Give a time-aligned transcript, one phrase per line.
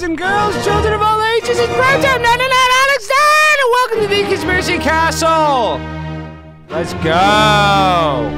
[0.00, 4.06] boys and girls, children of all ages, it's Primetime 99 Alex Dan, and welcome to
[4.06, 5.78] the Conspiracy Castle.
[6.70, 8.30] Let's go.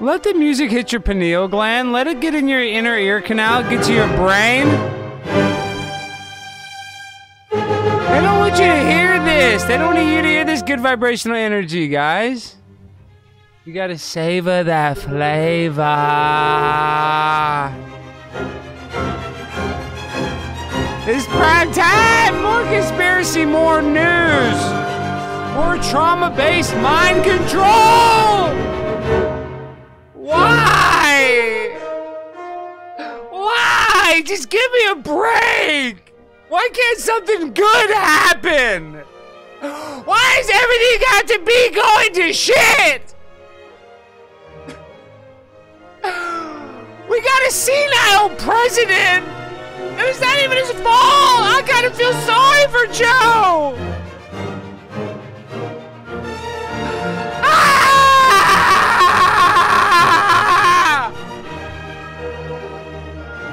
[0.00, 1.92] Let the music hit your pineal gland.
[1.92, 4.68] Let it get in your inner ear canal, get to your brain.
[7.50, 9.64] They don't want you to hear this.
[9.64, 12.56] They don't want you to hear this good vibrational energy, guys.
[13.66, 15.82] You gotta savor that flavor.
[21.10, 22.42] It's prime time!
[22.42, 24.60] More conspiracy, more news!
[25.56, 28.54] More trauma based mind control!
[30.14, 31.76] Why?
[33.32, 34.22] Why?
[34.24, 36.14] Just give me a break!
[36.50, 39.02] Why can't something good happen?
[40.04, 43.15] Why does everything got to be going to shit?
[47.16, 49.24] We got a senile president!
[49.98, 50.84] It was not even his fault!
[50.84, 53.74] I kind of feel sorry for Joe!
[57.42, 58.70] Ah!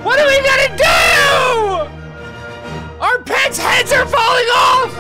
[0.04, 1.00] What are we gonna do?
[3.00, 4.94] Our pets' heads are falling off!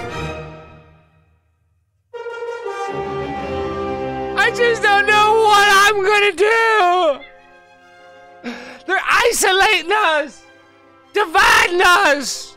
[4.37, 6.62] I just don't know what I'm gonna do!
[9.27, 10.43] Isolating us!
[11.13, 12.55] Dividing us!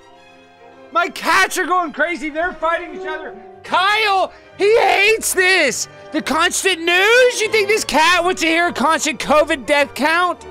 [0.93, 2.31] My cats are going crazy.
[2.31, 3.37] They're fighting each other.
[3.63, 5.89] Kyle, he hates this.
[6.13, 7.41] The constant news?
[7.41, 10.47] You think this cat wants to hear a constant COVID death count?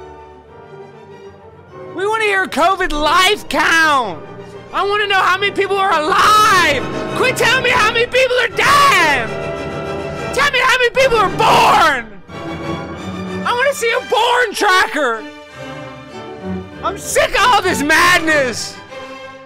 [1.96, 4.24] We want to hear a COVID life count.
[4.74, 6.84] I want to know how many people are alive.
[7.18, 10.36] Quit telling me how many people are dead.
[10.36, 12.22] Tell me how many people are born.
[13.48, 15.35] I want to see a born tracker.
[16.86, 18.78] I'm sick of all this madness!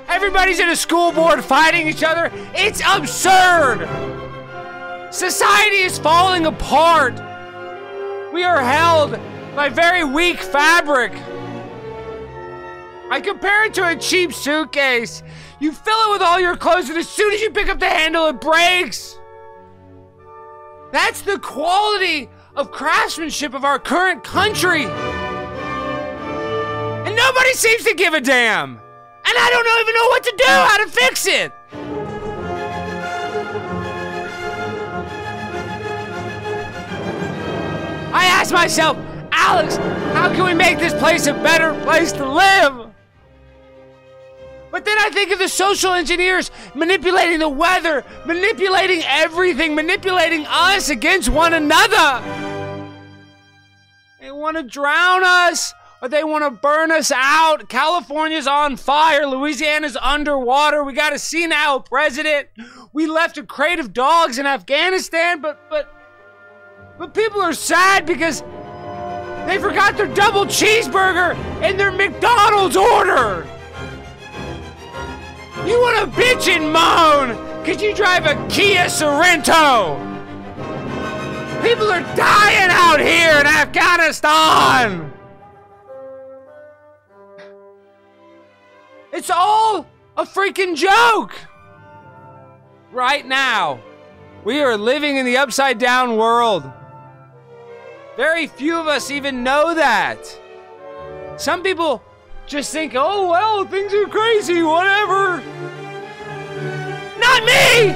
[0.10, 2.30] Everybody's in a school board fighting each other.
[2.54, 3.88] It's absurd!
[5.10, 7.14] Society is falling apart.
[8.34, 9.18] We are held
[9.56, 11.14] by very weak fabric.
[13.10, 15.24] I compare it to a cheap suitcase.
[15.62, 17.88] You fill it with all your clothes, and as soon as you pick up the
[17.88, 19.18] handle, it breaks.
[20.92, 24.88] That's the quality of craftsmanship of our current country.
[27.19, 28.72] Nobody seems to give a damn.
[28.78, 31.52] And I don't even know what to do, how to fix it.
[38.13, 38.97] I ask myself,
[39.34, 39.75] Alex,
[40.16, 42.88] how can we make this place a better place to live?
[44.72, 50.90] But then I think of the social engineers manipulating the weather, manipulating everything, manipulating us
[50.90, 52.24] against one another.
[54.22, 57.70] They want to drown us or they want to burn us out.
[57.70, 59.26] California's on fire.
[59.26, 60.84] Louisiana's underwater.
[60.84, 62.48] We got a senile president.
[62.94, 65.94] We left a crate of dogs in Afghanistan, but but
[66.98, 68.42] but people are sad because
[69.46, 73.48] they forgot their double cheeseburger in their McDonald's order.
[75.66, 80.06] You want to bitch and moan because you drive a Kia Sorento.
[81.62, 85.12] People are dying out here in Afghanistan.
[89.12, 91.34] It's all a freaking joke!
[92.92, 93.80] Right now,
[94.44, 96.64] we are living in the upside down world.
[98.16, 100.40] Very few of us even know that.
[101.38, 102.04] Some people
[102.46, 105.38] just think, oh, well, things are crazy, whatever.
[107.20, 107.96] Not me!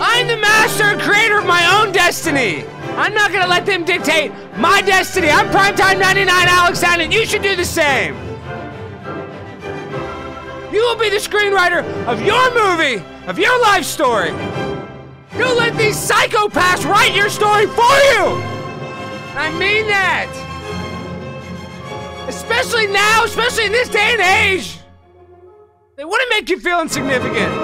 [0.00, 2.64] I'm the master and creator of my own destiny.
[2.96, 5.28] I'm not gonna let them dictate my destiny.
[5.28, 6.82] I'm Primetime 99 Alex
[7.12, 8.33] you should do the same.
[10.74, 14.30] You will be the screenwriter of your movie, of your life story.
[15.38, 18.42] Don't let these psychopaths write your story for you.
[19.36, 20.26] I mean that.
[22.26, 24.80] Especially now, especially in this day and age.
[25.94, 27.54] They want to make you feel insignificant.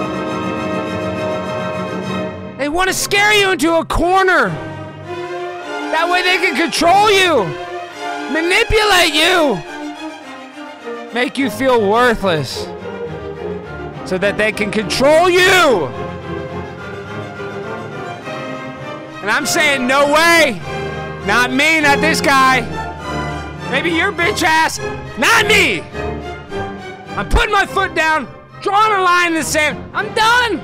[2.58, 4.50] They want to scare you into a corner.
[5.90, 7.42] That way they can control you,
[8.32, 9.58] manipulate you,
[11.12, 12.68] make you feel worthless
[14.10, 15.86] so that they can control you.
[19.20, 20.60] And I'm saying, no way.
[21.28, 22.62] Not me, not this guy.
[23.70, 24.80] Maybe your bitch ass,
[25.16, 25.82] not me.
[27.16, 28.26] I'm putting my foot down,
[28.60, 29.78] drawing a line in the sand.
[29.94, 30.60] I'm done.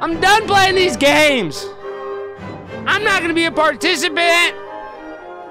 [0.00, 1.66] I'm done playing these games.
[2.86, 4.54] I'm not going to be a participant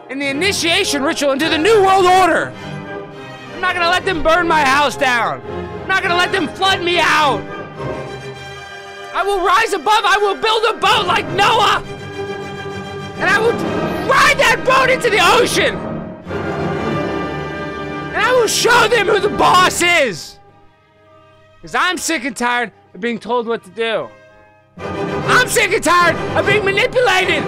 [0.10, 2.54] in the initiation ritual into the New World Order.
[3.54, 5.63] I'm not going to let them burn my house down.
[5.84, 7.42] I'm not to let them flood me out.
[9.14, 10.06] I will rise above.
[10.06, 11.84] I will build a boat like Noah.
[13.18, 13.52] And I will
[14.08, 15.76] ride that boat into the ocean.
[18.08, 20.40] And I will show them who the boss is.
[21.56, 24.08] Because I'm sick and tired of being told what to do.
[24.78, 27.44] I'm sick and tired of being manipulated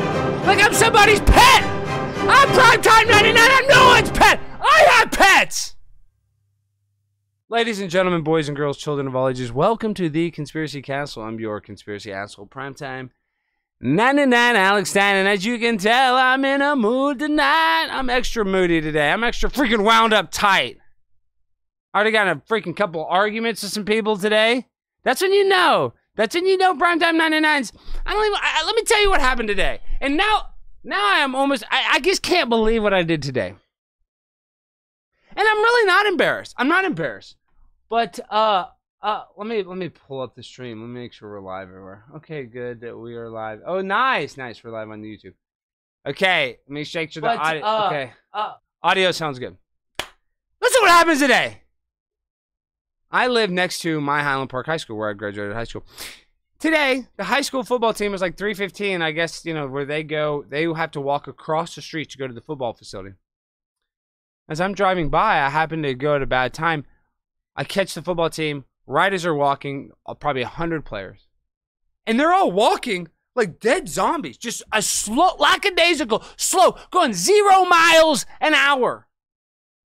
[0.46, 1.64] like I'm somebody's pet.
[2.28, 3.38] I'm Primetime 99.
[3.38, 4.42] I'm no one's pet.
[4.60, 5.75] I have pets.
[7.48, 11.22] Ladies and gentlemen, boys and girls, children of all ages, welcome to the Conspiracy Castle.
[11.22, 13.12] I'm your conspiracy asshole, Primetime
[13.80, 17.88] 99 Alex Stein, and as you can tell, I'm in a mood tonight.
[17.92, 19.12] I'm extra moody today.
[19.12, 20.80] I'm extra freaking wound up tight.
[21.94, 24.66] I already got a freaking couple arguments with some people today.
[25.04, 27.72] That's when you know that's when you know primetime 99s.
[28.08, 28.40] I don't even.
[28.42, 29.82] I, let me tell you what happened today.
[30.02, 30.48] And now,
[30.84, 31.64] now I am almost.
[31.70, 33.54] I, I just can't believe what I did today.
[35.38, 36.54] And I'm really not embarrassed.
[36.58, 37.36] I'm not embarrassed.
[37.90, 38.66] But uh,
[39.02, 40.82] uh, let me let me pull up the stream.
[40.82, 42.06] Let me make sure we're live everywhere.
[42.18, 43.62] Okay, good that we are live.
[43.66, 44.64] Oh, nice, nice.
[44.64, 45.34] We're live on the YouTube.
[46.08, 47.64] Okay, let me shake sure the But, audio.
[47.66, 48.54] uh, okay, Uh,
[48.84, 49.58] audio sounds good.
[50.62, 51.62] Let's see what happens today.
[53.12, 55.84] I live next to my Highland Park High School where I graduated high school.
[56.60, 59.02] Today, the high school football team is like 315.
[59.02, 62.18] I guess, you know, where they go, they have to walk across the street to
[62.18, 63.16] go to the football facility.
[64.48, 66.86] As I'm driving by, I happen to go at a bad time.
[67.56, 71.28] I catch the football team right as they're walking, uh, probably 100 players.
[72.06, 78.26] And they're all walking like dead zombies, just a slow, lackadaisical, slow, going zero miles
[78.40, 79.08] an hour.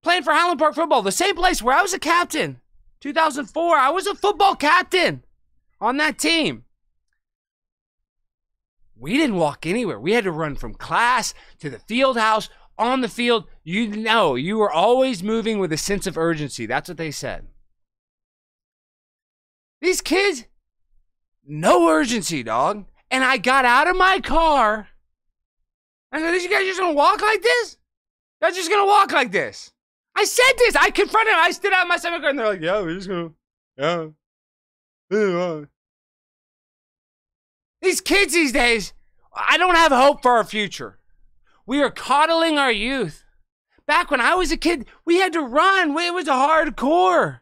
[0.03, 2.61] Playing for Highland Park football, the same place where I was a captain.
[3.01, 5.23] 2004, I was a football captain
[5.81, 6.65] on that team.
[8.95, 9.99] We didn't walk anywhere.
[9.99, 13.45] We had to run from class to the field house on the field.
[13.63, 16.65] You know, you were always moving with a sense of urgency.
[16.65, 17.47] That's what they said.
[19.81, 20.45] These kids,
[21.45, 22.85] no urgency, dog.
[23.11, 24.87] And I got out of my car.
[26.11, 27.77] I said, you guys just gonna walk like this?
[28.41, 29.71] They're just gonna walk like this.
[30.15, 30.75] I said this.
[30.75, 31.39] I confronted them.
[31.41, 33.31] I stood out my stomach and they're like, yeah, we're just gonna,
[33.77, 34.07] yeah.
[37.81, 38.93] These kids these days,
[39.33, 40.98] I don't have hope for our future.
[41.69, 43.25] We are coddling our youth.
[43.85, 45.91] Back when I was a kid, we had to run.
[45.91, 47.41] It was hardcore.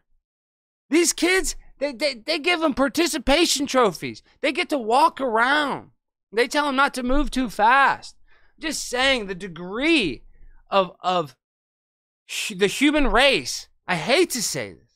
[0.90, 4.22] These kids, they, they, they give them participation trophies.
[4.42, 5.92] They get to walk around.
[6.30, 8.16] They tell them not to move too fast.
[8.60, 10.24] Just saying the degree
[10.70, 11.34] of, of
[12.54, 13.68] the human race.
[13.86, 14.92] I hate to say this,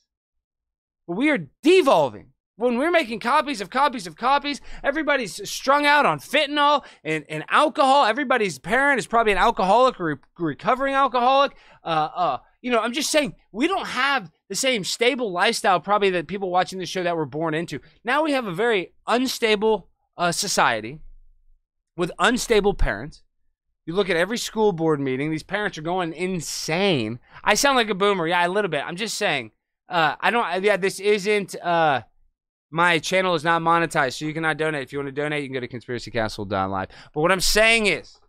[1.07, 2.32] but we are devolving.
[2.63, 7.43] When we're making copies of copies of copies, everybody's strung out on fentanyl and, and
[7.49, 8.05] alcohol.
[8.05, 11.57] Everybody's parent is probably an alcoholic or re- recovering alcoholic.
[11.83, 16.09] Uh, uh, you know, I'm just saying we don't have the same stable lifestyle probably
[16.11, 17.81] that people watching this show that were born into.
[18.05, 20.99] Now we have a very unstable uh, society
[21.97, 23.23] with unstable parents.
[23.85, 27.19] You look at every school board meeting; these parents are going insane.
[27.43, 28.85] I sound like a boomer, yeah, a little bit.
[28.85, 29.51] I'm just saying.
[29.89, 30.63] Uh, I don't.
[30.63, 31.57] Yeah, this isn't.
[31.61, 32.03] Uh,
[32.73, 34.81] my channel is not monetized, so you cannot donate.
[34.81, 36.87] If you want to donate, you can go to conspiracycastle.live.
[37.13, 38.19] But what I'm saying is,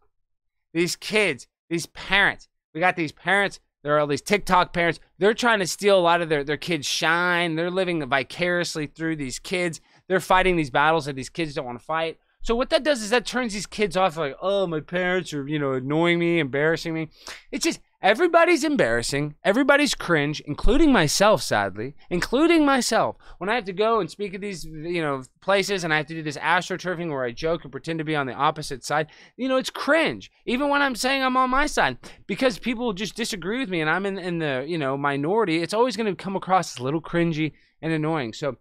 [0.74, 3.58] these kids, these parents, we got these parents.
[3.82, 5.00] There are all these TikTok parents.
[5.18, 7.54] They're trying to steal a lot of their, their kids' shine.
[7.54, 9.80] They're living vicariously through these kids.
[10.08, 12.18] They're fighting these battles that these kids don't want to fight.
[12.42, 15.48] So what that does is that turns these kids off like, oh, my parents are,
[15.48, 17.08] you know, annoying me, embarrassing me.
[17.50, 23.16] It's just everybody's embarrassing, everybody's cringe, including myself, sadly, including myself.
[23.38, 26.06] When I have to go and speak at these, you know, places and I have
[26.08, 29.06] to do this astroturfing where I joke and pretend to be on the opposite side,
[29.38, 30.30] you know, it's cringe.
[30.44, 31.96] Even when I'm saying I'm on my side,
[32.26, 35.74] because people just disagree with me and I'm in, in the, you know, minority, it's
[35.74, 38.34] always going to come across as a little cringy and annoying.
[38.34, 38.58] So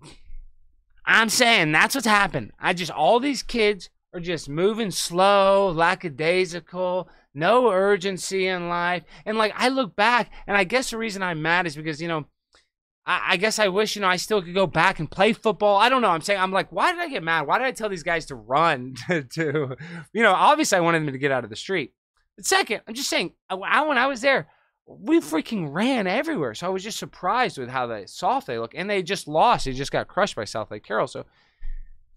[1.06, 2.54] I'm saying that's what's happened.
[2.62, 9.04] I just all these kids are just moving slow, lackadaisical, no urgency in life.
[9.26, 12.08] And like I look back, and I guess the reason I'm mad is because you
[12.08, 12.26] know,
[13.06, 15.78] I, I, guess I wish you know I still could go back and play football.
[15.78, 16.10] I don't know.
[16.10, 17.48] I'm saying I'm like, why did I get mad?
[17.48, 19.76] Why did I tell these guys to run to, to
[20.14, 20.34] you know?
[20.34, 21.94] Obviously, I wanted them to get out of the street.
[22.36, 24.48] But second, I'm just saying, I, when I was there,
[24.86, 26.54] we freaking ran everywhere.
[26.56, 29.66] So I was just surprised with how they soft they look, and they just lost.
[29.66, 31.08] They just got crushed by Southlake Carroll.
[31.08, 31.26] So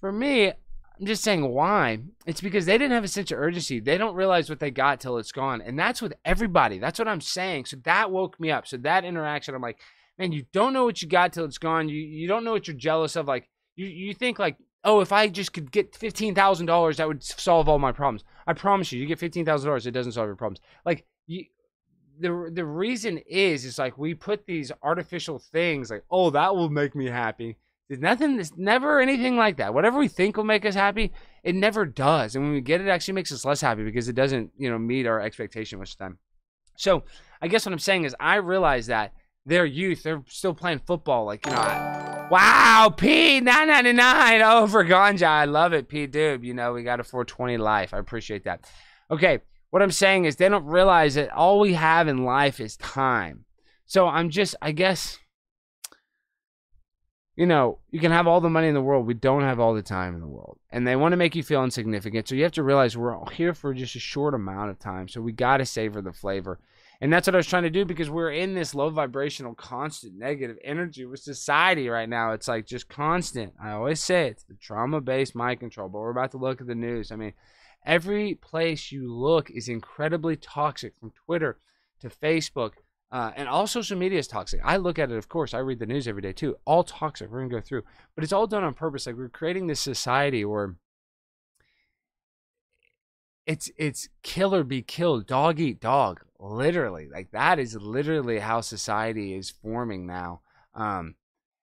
[0.00, 0.52] for me,
[0.98, 1.98] I'm just saying why.
[2.24, 3.80] It's because they didn't have a sense of urgency.
[3.80, 5.60] They don't realize what they got till it's gone.
[5.60, 6.78] And that's with everybody.
[6.78, 7.66] That's what I'm saying.
[7.66, 8.66] So that woke me up.
[8.66, 9.78] So that interaction, I'm like,
[10.18, 11.88] man, you don't know what you got till it's gone.
[11.88, 13.26] You you don't know what you're jealous of.
[13.26, 17.08] Like you you think like, oh, if I just could get fifteen thousand dollars, that
[17.08, 18.24] would solve all my problems.
[18.46, 20.60] I promise you, you get fifteen thousand dollars, it doesn't solve your problems.
[20.84, 21.44] Like you
[22.18, 26.70] the the reason is is like we put these artificial things like, oh, that will
[26.70, 27.58] make me happy
[27.88, 29.72] there's nothing, there's never anything like that.
[29.72, 31.12] Whatever we think will make us happy,
[31.44, 32.34] it never does.
[32.34, 34.68] And when we get it, it actually makes us less happy because it doesn't, you
[34.68, 36.18] know, meet our expectation most of the time.
[36.76, 37.04] So
[37.40, 39.12] I guess what I'm saying is I realize that
[39.44, 41.24] their youth, they're still playing football.
[41.24, 45.28] Like, you know, I, wow, P nine ninety nine over oh, Ganja.
[45.28, 46.44] I love it, P Dube.
[46.44, 47.94] You know, we got a 420 life.
[47.94, 48.68] I appreciate that.
[49.10, 49.38] Okay,
[49.70, 53.44] what I'm saying is they don't realize that all we have in life is time.
[53.84, 55.18] So I'm just, I guess
[57.36, 59.06] you know, you can have all the money in the world.
[59.06, 60.58] We don't have all the time in the world.
[60.70, 62.26] And they want to make you feel insignificant.
[62.26, 65.06] So you have to realize we're all here for just a short amount of time.
[65.06, 66.58] So we got to savor the flavor.
[66.98, 70.14] And that's what I was trying to do because we're in this low vibrational, constant
[70.14, 72.32] negative energy with society right now.
[72.32, 73.52] It's like just constant.
[73.62, 76.66] I always say it's the trauma based mind control, but we're about to look at
[76.66, 77.12] the news.
[77.12, 77.34] I mean,
[77.84, 81.58] every place you look is incredibly toxic from Twitter
[82.00, 82.72] to Facebook
[83.16, 84.60] uh, and all social media is toxic.
[84.62, 85.54] I look at it, of course.
[85.54, 86.58] I read the news every day too.
[86.66, 87.30] All toxic.
[87.30, 87.82] We're gonna go through,
[88.14, 89.06] but it's all done on purpose.
[89.06, 90.76] Like we're creating this society where
[93.46, 96.20] it's it's kill or be killed, dog eat dog.
[96.38, 100.42] Literally, like that is literally how society is forming now.
[100.74, 101.14] Um,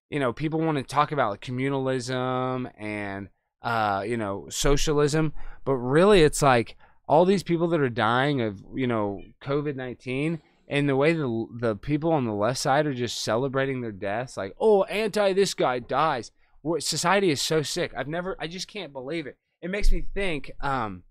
[0.09, 3.29] you know, people want to talk about communalism and
[3.61, 5.33] uh, you know socialism,
[5.65, 10.41] but really, it's like all these people that are dying of you know COVID nineteen
[10.67, 14.37] and the way the the people on the left side are just celebrating their deaths,
[14.37, 16.31] like, oh, anti this guy dies.
[16.61, 17.91] What society is so sick.
[17.95, 19.37] I've never, I just can't believe it.
[19.61, 21.03] It makes me think, um,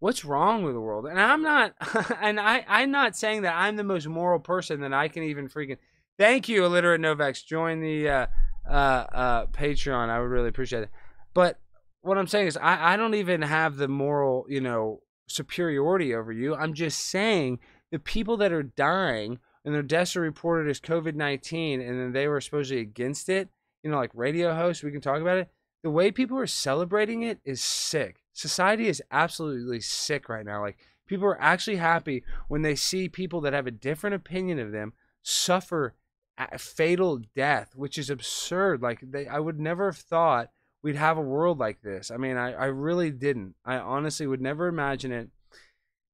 [0.00, 1.06] what's wrong with the world?
[1.06, 1.74] And I'm not,
[2.20, 5.48] and I, I'm not saying that I'm the most moral person that I can even
[5.48, 5.78] freaking.
[6.18, 7.46] Thank you, illiterate Novex.
[7.46, 8.26] Join the uh,
[8.68, 10.08] uh, uh, Patreon.
[10.08, 10.90] I would really appreciate it.
[11.34, 11.60] But
[12.02, 16.32] what I'm saying is, I, I don't even have the moral, you know, superiority over
[16.32, 16.56] you.
[16.56, 21.14] I'm just saying the people that are dying and their deaths are reported as COVID
[21.14, 23.48] 19 and then they were supposedly against it,
[23.82, 25.50] you know, like radio hosts, we can talk about it.
[25.82, 28.22] The way people are celebrating it is sick.
[28.32, 30.60] Society is absolutely sick right now.
[30.60, 34.72] Like, people are actually happy when they see people that have a different opinion of
[34.72, 34.92] them
[35.22, 35.94] suffer
[36.36, 38.82] a fatal death, which is absurd.
[38.82, 40.50] Like, they, I would never have thought
[40.82, 42.10] we'd have a world like this.
[42.10, 43.54] I mean, I, I really didn't.
[43.64, 45.28] I honestly would never imagine it.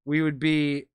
[0.04, 0.86] We would be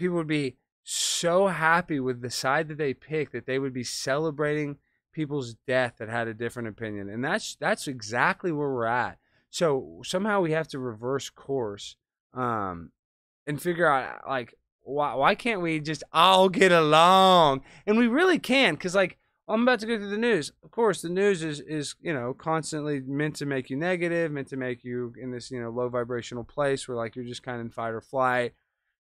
[0.00, 3.84] people would be so happy with the side that they picked that they would be
[3.84, 4.76] celebrating
[5.12, 9.18] people's death that had a different opinion and that's that's exactly where we're at.
[9.50, 11.96] So somehow we have to reverse course
[12.32, 12.90] um
[13.46, 17.60] and figure out like why why can't we just all get along?
[17.86, 20.50] And we really can because like i'm about to go through the news.
[20.64, 24.48] Of course the news is is you know constantly meant to make you negative meant
[24.48, 27.60] to make you in this you know low vibrational place where like you're just kind
[27.60, 28.54] of in fight or flight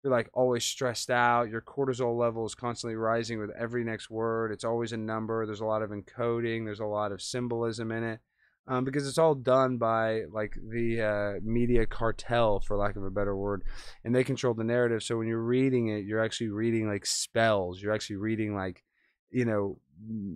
[0.07, 1.49] you're like always stressed out.
[1.49, 4.51] Your cortisol level is constantly rising with every next word.
[4.51, 5.45] It's always a number.
[5.45, 6.63] There's a lot of encoding.
[6.63, 8.19] There's a lot of symbolism in it.
[8.69, 13.09] Um, because it's all done by like the uh, media cartel, for lack of a
[13.09, 13.63] better word,
[14.03, 15.03] and they control the narrative.
[15.03, 17.81] So when you're reading it, you're actually reading like spells.
[17.81, 18.83] You're actually reading like,
[19.29, 19.79] you know,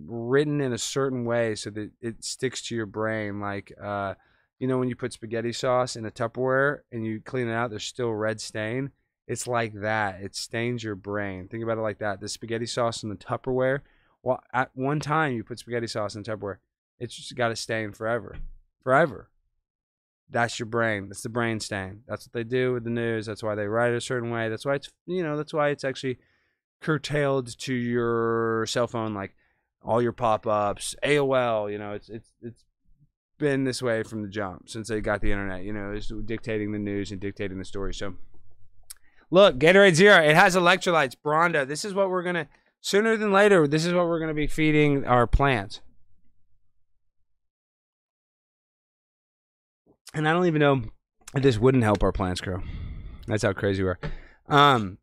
[0.06, 3.38] written in a certain way so that it sticks to your brain.
[3.40, 4.14] Like, uh,
[4.58, 7.70] you know, when you put spaghetti sauce in a Tupperware and you clean it out,
[7.70, 8.92] there's still red stain.
[9.32, 10.20] It's like that.
[10.20, 11.48] It stains your brain.
[11.48, 12.20] Think about it like that.
[12.20, 13.80] The spaghetti sauce in the Tupperware.
[14.22, 16.58] Well, at one time you put spaghetti sauce in Tupperware,
[16.98, 18.36] it's just got to stain forever,
[18.82, 19.30] forever.
[20.28, 21.08] That's your brain.
[21.08, 22.02] That's the brain stain.
[22.06, 23.24] That's what they do with the news.
[23.24, 24.50] That's why they write it a certain way.
[24.50, 26.18] That's why it's you know that's why it's actually
[26.82, 29.34] curtailed to your cell phone, like
[29.82, 31.72] all your pop-ups, AOL.
[31.72, 32.64] You know, it's it's it's
[33.38, 35.64] been this way from the jump since they got the internet.
[35.64, 37.94] You know, it's dictating the news and dictating the story.
[37.94, 38.14] So
[39.32, 40.22] Look, Gatorade Zero.
[40.22, 41.16] It has electrolytes.
[41.24, 41.66] Brawndo.
[41.66, 42.48] This is what we're gonna
[42.82, 43.66] sooner than later.
[43.66, 45.80] This is what we're gonna be feeding our plants.
[50.12, 50.82] And I don't even know
[51.34, 52.60] if this wouldn't help our plants grow.
[53.26, 53.98] That's how crazy we are.
[54.50, 54.98] Um,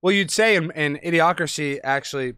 [0.00, 2.34] well, you'd say in, in Idiocracy, actually,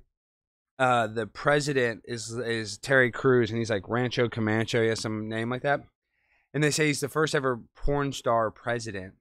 [0.79, 4.81] uh, the president is is Terry Crews, and he's like Rancho Comanche.
[4.81, 5.83] He has some name like that.
[6.55, 9.17] And they say he's the first ever porn star president.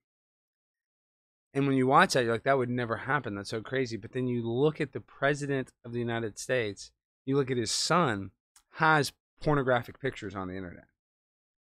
[1.57, 3.33] And when you watch that, you're like, that would never happen.
[3.33, 3.97] That's so crazy.
[3.97, 6.91] But then you look at the president of the United States,
[7.25, 8.29] you look at his son,
[8.73, 9.11] has
[9.41, 10.85] pornographic pictures on the internet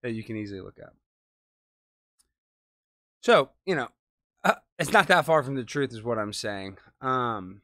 [0.04, 0.98] that you can easily look up.
[3.22, 3.88] So, you know,
[4.44, 6.78] uh, it's not that far from the truth, is what I'm saying.
[7.00, 7.62] Um,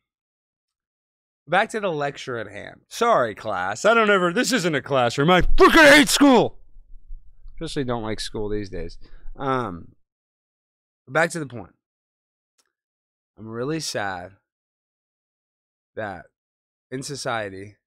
[1.49, 2.79] back to the lecture at hand.
[2.87, 3.83] Sorry, class.
[3.83, 5.31] I don't ever, this isn't a classroom.
[5.31, 6.59] I freaking hate school.
[7.55, 8.97] Especially don't like school these days.
[9.35, 9.89] Um,
[11.09, 11.73] back to the point.
[13.41, 14.33] I'm really sad
[15.95, 16.25] that
[16.91, 17.77] in society,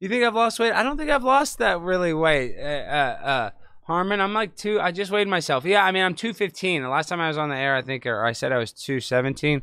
[0.00, 0.72] you think I've lost weight?
[0.72, 2.56] I don't think I've lost that really weight.
[2.58, 3.50] Uh, uh, uh,
[3.84, 4.80] Harmon, I'm like two.
[4.80, 5.64] I just weighed myself.
[5.64, 6.82] Yeah, I mean I'm 215.
[6.82, 8.72] The last time I was on the air, I think, or I said I was
[8.72, 9.62] 217.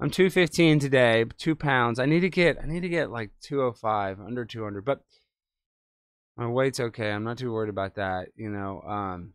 [0.00, 1.98] I'm 215 today, two pounds.
[1.98, 2.56] I need to get.
[2.58, 4.82] I need to get like 205, under 200.
[4.82, 5.02] But
[6.38, 7.10] my weight's okay.
[7.10, 8.28] I'm not too worried about that.
[8.34, 9.34] You know, um,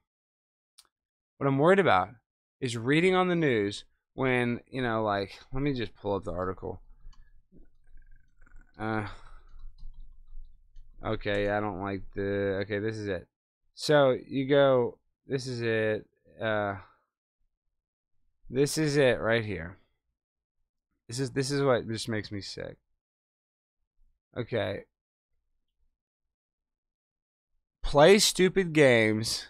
[1.38, 2.10] what I'm worried about
[2.60, 6.32] is reading on the news when you know, like, let me just pull up the
[6.32, 6.82] article.
[8.80, 9.08] Uh,
[11.06, 12.60] okay, I don't like the.
[12.64, 13.28] Okay, this is it.
[13.74, 16.06] So you go, this is it.
[16.42, 16.76] Uh,
[18.50, 19.78] this is it right here.
[21.08, 22.78] This is this is what just makes me sick.
[24.38, 24.84] Okay.
[27.84, 29.48] Play stupid games.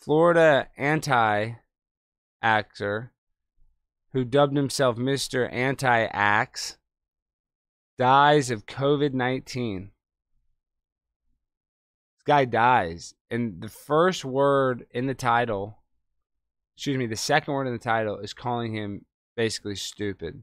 [0.00, 1.52] Florida anti
[2.44, 3.10] actor
[4.12, 5.52] who dubbed himself Mr.
[5.52, 6.76] Anti Vax
[7.98, 9.90] dies of COVID 19
[12.16, 15.78] This guy dies, and the first word in the title,
[16.76, 20.42] excuse me, the second word in the title is calling him basically stupid.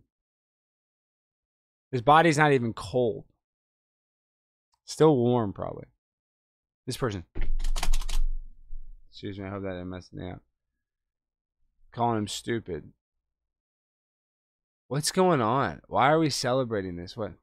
[1.91, 3.25] His body's not even cold.
[4.85, 5.85] Still warm, probably.
[6.85, 7.25] This person.
[9.11, 10.41] Excuse me, I hope that didn't mess me up.
[11.91, 12.91] Calling him stupid.
[14.87, 15.81] What's going on?
[15.87, 17.15] Why are we celebrating this?
[17.15, 17.33] What?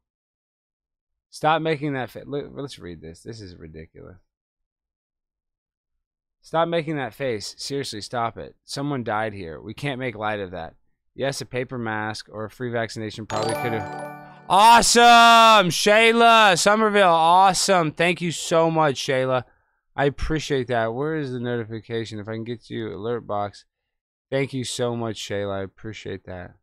[1.30, 2.10] Stop making that.
[2.10, 3.20] Fa- Let's read this.
[3.20, 4.16] This is ridiculous.
[6.40, 7.54] Stop making that face.
[7.58, 8.54] Seriously, stop it.
[8.64, 9.60] Someone died here.
[9.60, 10.74] We can't make light of that.
[11.14, 14.18] Yes, a paper mask or a free vaccination probably could have.
[14.48, 15.68] Awesome!
[15.68, 16.58] Shayla!
[16.58, 17.92] Somerville, awesome.
[17.92, 19.44] Thank you so much, Shayla.
[19.96, 20.94] I appreciate that.
[20.94, 22.18] Where is the notification?
[22.18, 23.64] If I can get you alert box.
[24.30, 25.60] Thank you so much, Shayla.
[25.60, 26.54] I appreciate that.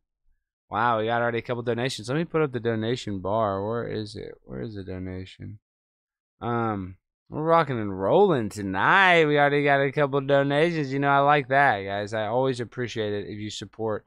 [0.70, 2.08] Wow, we got already a couple donations.
[2.08, 3.64] Let me put up the donation bar.
[3.66, 4.34] Where is it?
[4.44, 5.58] Where is the donation?
[6.40, 6.96] Um,
[7.28, 9.26] we're rocking and rolling tonight.
[9.26, 10.92] We already got a couple donations.
[10.92, 12.14] You know, I like that, guys.
[12.14, 14.06] I always appreciate it if you support.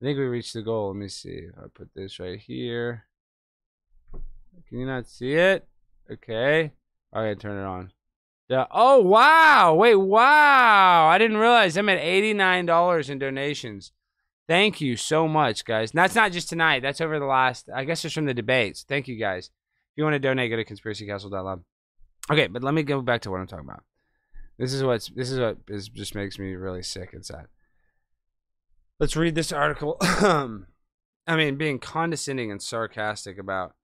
[0.00, 0.88] I think we reached the goal.
[0.88, 1.46] Let me see.
[1.56, 3.06] I'll put this right here.
[4.68, 5.66] Can you not see it?
[6.10, 6.72] Okay.
[7.12, 7.92] I gotta turn it on.
[8.50, 9.74] Oh wow!
[9.74, 11.08] Wait, wow!
[11.08, 13.92] I didn't realize I'm at eighty-nine dollars in donations.
[14.48, 15.92] Thank you so much, guys.
[15.92, 16.82] And that's not just tonight.
[16.82, 17.68] That's over the last.
[17.74, 18.84] I guess it's from the debates.
[18.86, 19.46] Thank you, guys.
[19.46, 21.60] If you want to donate, go to conspiracycastle.live.
[22.30, 23.84] Okay, but let me go back to what I'm talking about.
[24.58, 27.46] This is what's this is what is just makes me really sick inside.
[29.00, 29.96] Let's read this article.
[30.00, 33.74] I mean, being condescending and sarcastic about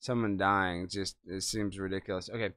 [0.00, 2.28] someone dying just it seems ridiculous.
[2.28, 2.50] Okay.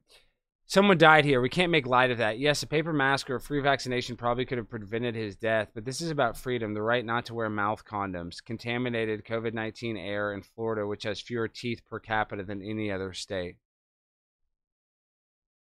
[0.67, 1.41] Someone died here.
[1.41, 2.39] We can't make light of that.
[2.39, 5.85] Yes, a paper mask or a free vaccination probably could have prevented his death, but
[5.85, 10.33] this is about freedom, the right not to wear mouth condoms, contaminated COVID 19 air
[10.33, 13.57] in Florida, which has fewer teeth per capita than any other state.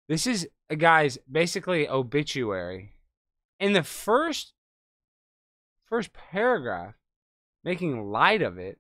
[0.09, 2.94] This is a guy's basically obituary.
[3.61, 4.54] In the first
[5.85, 6.94] first paragraph,
[7.64, 8.78] making light of it,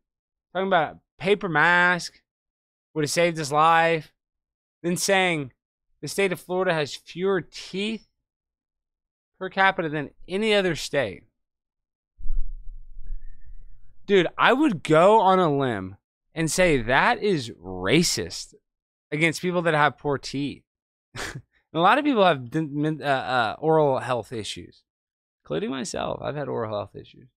[0.54, 2.22] talking about paper mask
[2.94, 4.12] would have saved his life,
[4.82, 5.52] then saying
[6.00, 8.08] the state of Florida has fewer teeth
[9.38, 11.24] per capita than any other state.
[14.06, 15.96] Dude, I would go on a limb
[16.34, 18.54] and say that is racist
[19.10, 20.62] against people that have poor teeth.
[21.16, 24.82] a lot of people have uh, uh, oral health issues,
[25.42, 26.20] including myself.
[26.22, 27.28] I've had oral health issues.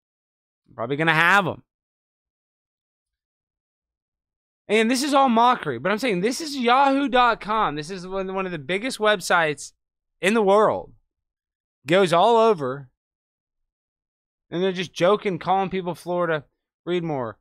[0.67, 1.63] I'm probably going to have them.
[4.69, 7.75] And this is all mockery, but I'm saying this is yahoo.com.
[7.75, 9.73] This is one, of the biggest websites
[10.21, 10.93] in the world.
[11.87, 12.89] Goes all over.
[14.51, 16.45] And they're just joking, calling people Florida.
[16.85, 17.39] Read more.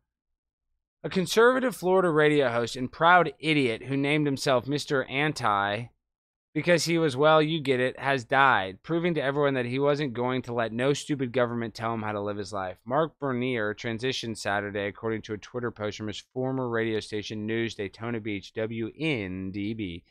[1.04, 5.08] A conservative Florida radio host and proud idiot who named himself Mr.
[5.10, 5.84] Anti
[6.58, 10.12] because he was, well, you get it, has died, proving to everyone that he wasn't
[10.12, 12.78] going to let no stupid government tell him how to live his life.
[12.84, 17.76] Mark Bernier transitioned Saturday, according to a Twitter post from his former radio station, News
[17.76, 20.02] Daytona Beach, WNDB,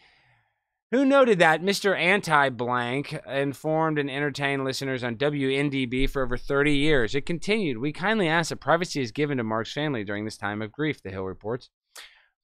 [0.91, 1.99] who noted that Mr.
[1.99, 7.13] Anti Blank informed and entertained listeners on WNDB for over 30 years.
[7.13, 10.62] It continued, We kindly ask that privacy is given to Mark's family during this time
[10.62, 11.71] of grief, the Hill reports.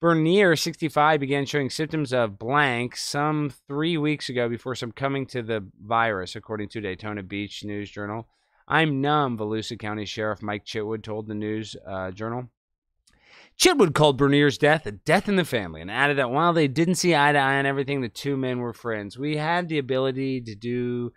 [0.04, 5.66] Bernier, 65, began showing symptoms of blank some three weeks ago before succumbing to the
[5.82, 8.28] virus, according to Daytona Beach News Journal.
[8.68, 12.50] I'm numb, Volusia County Sheriff Mike Chitwood told the News uh, Journal.
[13.58, 16.96] Chitwood called Bernier's death a death in the family and added that while they didn't
[16.96, 19.18] see eye to eye on everything, the two men were friends.
[19.18, 21.14] We had the ability to do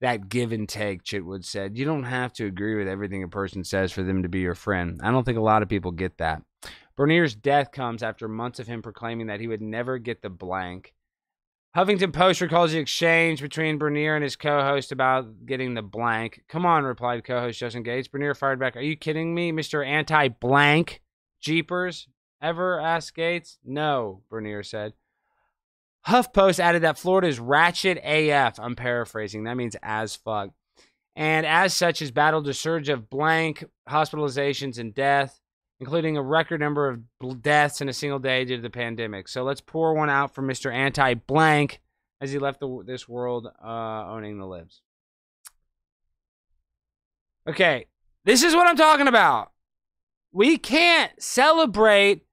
[0.00, 1.76] that give and take, Chitwood said.
[1.76, 4.54] You don't have to agree with everything a person says for them to be your
[4.54, 4.98] friend.
[5.02, 6.40] I don't think a lot of people get that.
[6.96, 10.94] Bernier's death comes after months of him proclaiming that he would never get the blank.
[11.76, 16.42] Huffington Post recalls the exchange between Bernier and his co-host about getting the blank.
[16.48, 18.08] Come on, replied co-host Justin Gates.
[18.08, 19.86] Bernier fired back, Are you kidding me, Mr.
[19.86, 21.00] Anti-Blank?
[21.40, 22.08] Jeepers?
[22.42, 22.80] Ever?
[22.80, 23.58] asked Gates.
[23.64, 24.94] No, Bernier said.
[26.08, 28.58] HuffPost added that Florida is ratchet AF.
[28.58, 29.44] I'm paraphrasing.
[29.44, 30.50] That means as fuck.
[31.14, 35.40] And as such, has battled a surge of blank hospitalizations and death
[35.80, 39.26] including a record number of deaths in a single day due to the pandemic.
[39.28, 40.72] So let's pour one out for Mr.
[40.72, 41.80] Anti Blank
[42.20, 44.82] as he left the, this world uh, owning the libs.
[47.48, 47.86] Okay,
[48.24, 49.52] this is what I'm talking about.
[50.32, 52.26] We can't celebrate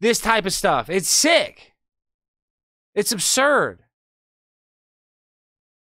[0.00, 0.88] this type of stuff.
[0.88, 1.72] It's sick.
[2.94, 3.80] It's absurd.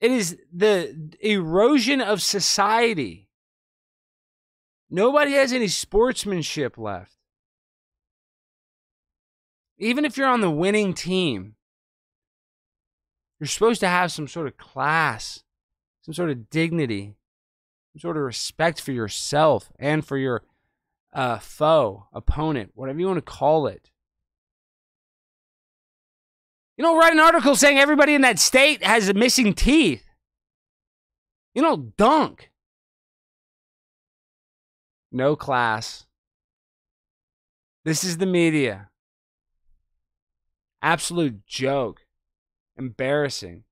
[0.00, 3.28] It is the erosion of society.
[4.90, 7.14] Nobody has any sportsmanship left.
[9.78, 11.54] Even if you're on the winning team,
[13.38, 15.44] you're supposed to have some sort of class,
[16.02, 17.14] some sort of dignity,
[17.92, 20.42] some sort of respect for yourself and for your
[21.12, 23.90] uh, foe, opponent, whatever you want to call it.
[26.76, 30.04] You know, write an article saying everybody in that state has missing teeth.
[31.54, 32.49] You know, dunk
[35.12, 36.06] no class.
[37.84, 38.90] This is the media.
[40.82, 42.02] Absolute joke.
[42.76, 43.64] Embarrassing.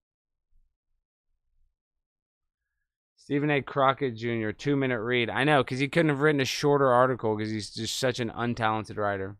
[3.16, 3.60] Stephen A.
[3.60, 5.28] Crockett Jr., two minute read.
[5.28, 8.30] I know, because he couldn't have written a shorter article because he's just such an
[8.30, 9.36] untalented writer.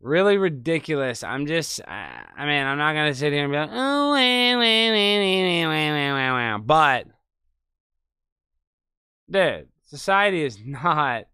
[0.00, 1.24] Really ridiculous.
[1.24, 4.56] I'm just, I mean, I'm not going to sit here and be like, oh, wah,
[6.14, 7.17] wah, wah, but
[9.30, 11.24] dude, society is not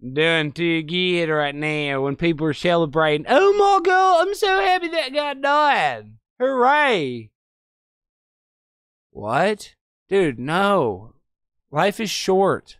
[0.00, 3.26] doing too good right now when people are celebrating.
[3.28, 6.12] Oh my god, I'm so happy that guy died.
[6.38, 7.30] Hooray.
[9.10, 9.74] What?
[10.08, 11.14] Dude, no.
[11.70, 12.78] Life is short.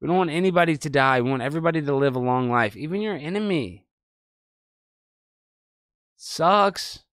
[0.00, 1.20] We don't want anybody to die.
[1.20, 3.86] We want everybody to live a long life, even your enemy.
[6.16, 7.04] Sucks.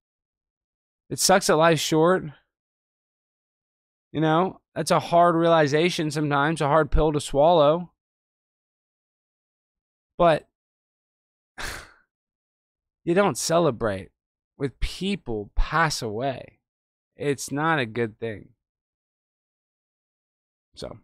[1.10, 2.24] It sucks that life's short.
[4.10, 7.92] You know, that's a hard realization sometimes, a hard pill to swallow.
[10.18, 10.48] But
[13.04, 14.10] you don't celebrate
[14.56, 16.58] with people pass away.
[17.16, 18.48] It's not a good thing.
[20.74, 20.98] So,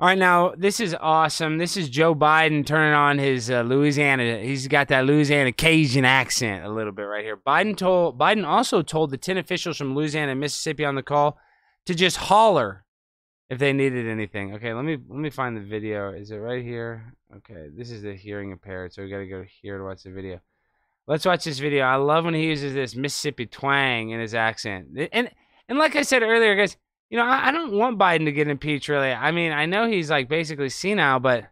[0.00, 1.58] all right, now this is awesome.
[1.58, 4.38] This is Joe Biden turning on his uh, Louisiana.
[4.38, 7.36] He's got that Louisiana Cajun accent a little bit right here.
[7.36, 11.38] Biden told Biden also told the ten officials from Louisiana and Mississippi on the call
[11.88, 12.84] to just holler
[13.48, 14.54] if they needed anything.
[14.56, 16.12] Okay, let me let me find the video.
[16.12, 17.14] Is it right here?
[17.34, 20.10] Okay, this is the hearing impaired, so we got to go here to watch the
[20.10, 20.38] video.
[21.06, 21.86] Let's watch this video.
[21.86, 24.88] I love when he uses this Mississippi twang in his accent.
[25.12, 25.30] And
[25.66, 26.76] and like I said earlier, guys,
[27.08, 28.90] you know, I, I don't want Biden to get impeached.
[28.90, 31.46] Really, I mean, I know he's like basically senile, but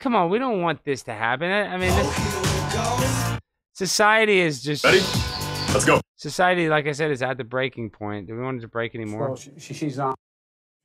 [0.00, 1.52] come on, we don't want this to happen.
[1.52, 3.38] I mean, this,
[3.74, 4.82] society is just.
[4.82, 4.98] Ready?
[5.72, 6.00] Let's go.
[6.18, 8.26] Society, like I said, is at the breaking point.
[8.26, 9.28] Do we want it to break anymore?
[9.28, 10.16] Well, she, she's on.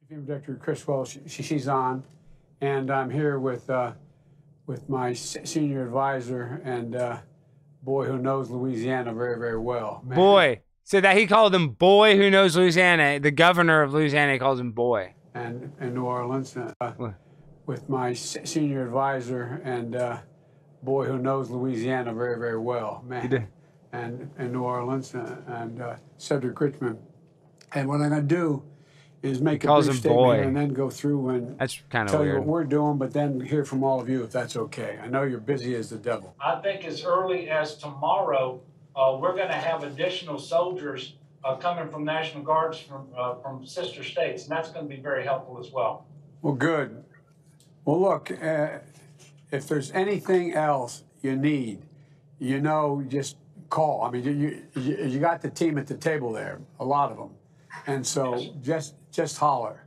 [0.08, 2.04] FEMA Director Criswell, she, she's on,
[2.62, 3.94] and I'm here with uh,
[4.68, 7.18] with my senior advisor and uh,
[7.82, 10.04] boy who knows Louisiana very very well.
[10.06, 10.16] Man.
[10.16, 13.20] Boy, so that he called him boy who knows Louisiana.
[13.20, 15.16] The governor of Louisiana calls him boy.
[15.34, 16.94] And in New Orleans, uh,
[17.66, 20.18] with my senior advisor and uh,
[20.84, 23.04] boy who knows Louisiana very very well.
[23.08, 23.48] Man
[23.94, 26.98] and in New Orleans uh, and uh, Cedric Richmond.
[27.74, 28.64] And what I'm going to do
[29.22, 30.40] is make a calls brief statement boy.
[30.42, 33.40] and then go through and That's kind of tell you what we're doing, but then
[33.40, 35.00] hear from all of you if that's okay.
[35.02, 36.36] I know you're busy as the devil.
[36.44, 38.60] I think as early as tomorrow,
[38.96, 44.04] uh, we're gonna have additional soldiers, uh, coming from National Guards from, uh, from sister
[44.04, 46.06] states, and that's gonna be very helpful as well.
[46.42, 47.04] Well, good.
[47.86, 48.80] Well, look, uh,
[49.52, 51.84] if there's anything else you need,
[52.40, 53.38] you know, just
[53.74, 54.04] call.
[54.04, 57.18] I mean, you, you you got the team at the table there, a lot of
[57.18, 57.32] them,
[57.88, 58.24] and so
[58.62, 59.80] just just holler.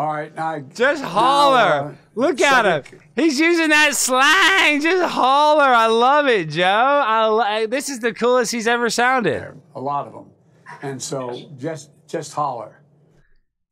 [0.00, 1.90] All right, now Just now, holler.
[1.90, 3.00] uh, Look at him.
[3.16, 4.80] He's using that slang.
[4.80, 5.62] Just holler.
[5.84, 6.64] I love it, Joe.
[6.64, 9.60] I lo- this is the coolest he's ever sounded.
[9.74, 10.26] a lot of them,
[10.82, 11.18] and so
[11.58, 12.76] just just holler.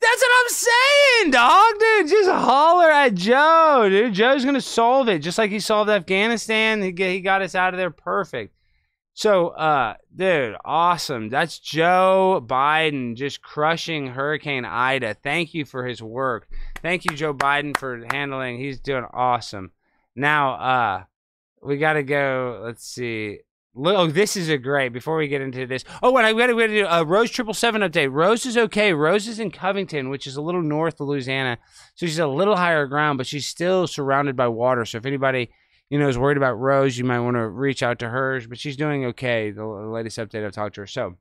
[0.01, 2.09] That's what I'm saying, dog, dude.
[2.09, 4.15] Just holler at Joe, dude.
[4.15, 6.83] Joe's gonna solve it, just like he solved Afghanistan.
[6.83, 8.53] He get, he got us out of there perfect.
[9.19, 11.29] So, uh, dude, awesome.
[11.29, 15.17] That's Joe Biden just crushing Hurricane Ida.
[15.25, 16.47] Thank you for his work.
[16.83, 18.61] Thank you, Joe Biden, for handling.
[18.61, 19.73] He's doing awesome.
[20.15, 21.05] Now, uh,
[21.61, 22.63] we gotta go.
[22.65, 23.41] Let's see.
[23.75, 24.93] Oh, this is a great.
[24.93, 27.83] Before we get into this, oh, and I got to do a Rose triple seven
[27.83, 28.13] update.
[28.13, 28.93] Rose is okay.
[28.93, 31.59] Rose is in Covington, which is a little north of Louisiana,
[31.97, 34.85] so she's a little higher ground, but she's still surrounded by water.
[34.85, 35.51] So if anybody
[35.91, 38.41] you know is worried about Rose, you might want to reach out to her.
[38.49, 39.51] But she's doing okay.
[39.51, 40.87] The latest update I've talked to her.
[40.87, 41.17] So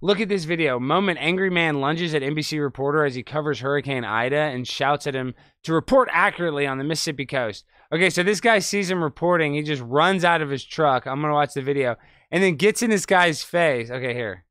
[0.00, 0.78] look at this video.
[0.78, 5.14] Moment: Angry man lunges at NBC reporter as he covers Hurricane Ida and shouts at
[5.14, 5.34] him
[5.64, 7.64] to report accurately on the Mississippi coast.
[7.92, 9.54] Okay, so this guy sees him reporting.
[9.54, 11.06] He just runs out of his truck.
[11.06, 11.96] I'm gonna watch the video
[12.30, 13.90] and then gets in this guy's face.
[13.90, 14.43] Okay, here.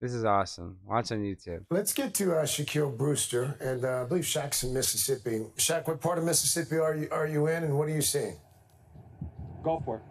[0.00, 0.76] This is awesome.
[0.86, 1.64] Watch on YouTube.
[1.70, 5.44] Let's get to uh, Shaquille Brewster, and uh, I believe Shaq's in Mississippi.
[5.56, 8.36] Shaq, what part of Mississippi are you are you in, and what are you seeing?
[9.64, 10.02] Gulfport.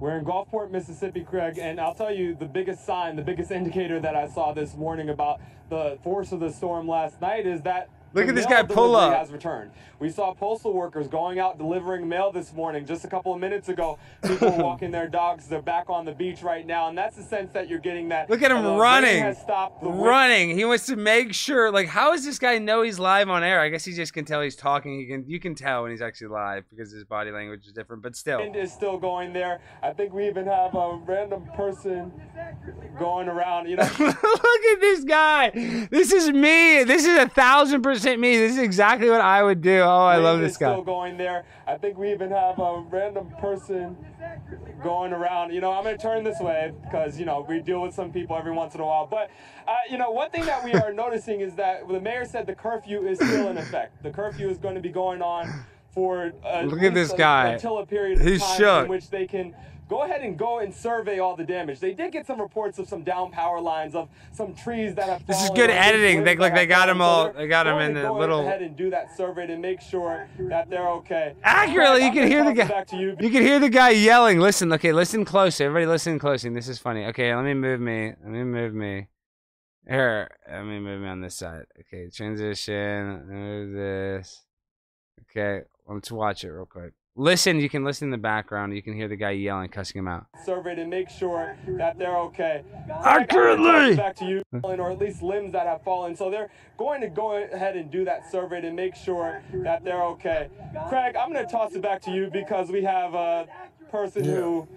[0.00, 4.00] We're in Gulfport, Mississippi, Craig, and I'll tell you the biggest sign, the biggest indicator
[4.00, 7.90] that I saw this morning about the force of the storm last night is that
[8.16, 9.12] Look at this guy pull up.
[9.12, 9.72] Has returned.
[9.98, 12.86] We saw postal workers going out delivering mail this morning.
[12.86, 15.46] Just a couple of minutes ago, people walking their dogs.
[15.48, 18.08] They're back on the beach right now, and that's the sense that you're getting.
[18.08, 19.22] That Look at him uh, running.
[19.22, 19.82] Has stopped.
[19.82, 20.56] The wind running.
[20.56, 21.70] He wants to make sure.
[21.70, 23.60] Like, how does this guy know he's live on air?
[23.60, 24.98] I guess he just can tell he's talking.
[24.98, 25.24] He can.
[25.26, 28.02] You can tell when he's actually live because his body language is different.
[28.02, 29.60] But still, wind is still going there.
[29.82, 32.12] I think we even have a random person
[32.98, 33.68] going around.
[33.68, 33.90] You know.
[33.98, 35.50] look at this guy.
[35.90, 36.84] This is me.
[36.84, 38.36] This is a thousand percent me.
[38.36, 39.80] This is exactly what I would do.
[39.80, 40.72] Oh, I love this guy.
[40.72, 41.44] Still going there.
[41.66, 43.96] I think we even have a random person
[44.82, 45.52] going around.
[45.52, 48.36] You know, I'm gonna turn this way because you know we deal with some people
[48.36, 49.06] every once in a while.
[49.06, 49.30] But
[49.66, 52.54] uh, you know, one thing that we are noticing is that the mayor said the
[52.54, 54.02] curfew is still in effect.
[54.02, 55.48] The curfew is going to be going on
[55.92, 57.48] for uh, Look at this a- guy.
[57.48, 58.84] until a period of He's time shook.
[58.84, 59.54] in which they can.
[59.88, 61.78] Go ahead and go and survey all the damage.
[61.78, 65.24] They did get some reports of some down power lines, of some trees that have.
[65.26, 66.24] This is good editing.
[66.24, 67.26] They- look, they got 'em fallen.
[67.26, 69.16] So all- They got they got 'em going in the go ahead and do that
[69.16, 71.34] survey to make sure that they're okay.
[71.44, 72.84] Accurately, you can hear the guy.
[72.92, 73.16] You.
[73.20, 74.40] You can hear the guy yelling.
[74.40, 75.60] Listen, okay, listen close.
[75.60, 76.50] Everybody, listen closely.
[76.50, 77.04] This is funny.
[77.06, 78.08] Okay, let me move me.
[78.08, 79.06] Let me move me.
[79.88, 81.66] Here, let me move me on this side.
[81.78, 83.24] Okay, transition.
[83.28, 84.42] Move this.
[85.30, 86.92] Okay, let's watch it real quick.
[87.18, 88.74] Listen, you can listen in the background.
[88.76, 90.26] You can hear the guy yelling, cussing him out.
[90.44, 92.62] survey to make sure that they're okay.
[93.04, 93.96] Accurately!
[93.96, 96.14] Back to you, or at least limbs that have fallen.
[96.14, 100.02] So they're going to go ahead and do that survey to make sure that they're
[100.04, 100.50] okay.
[100.90, 103.46] Craig, I'm going to toss it back to you because we have a
[103.90, 104.68] person who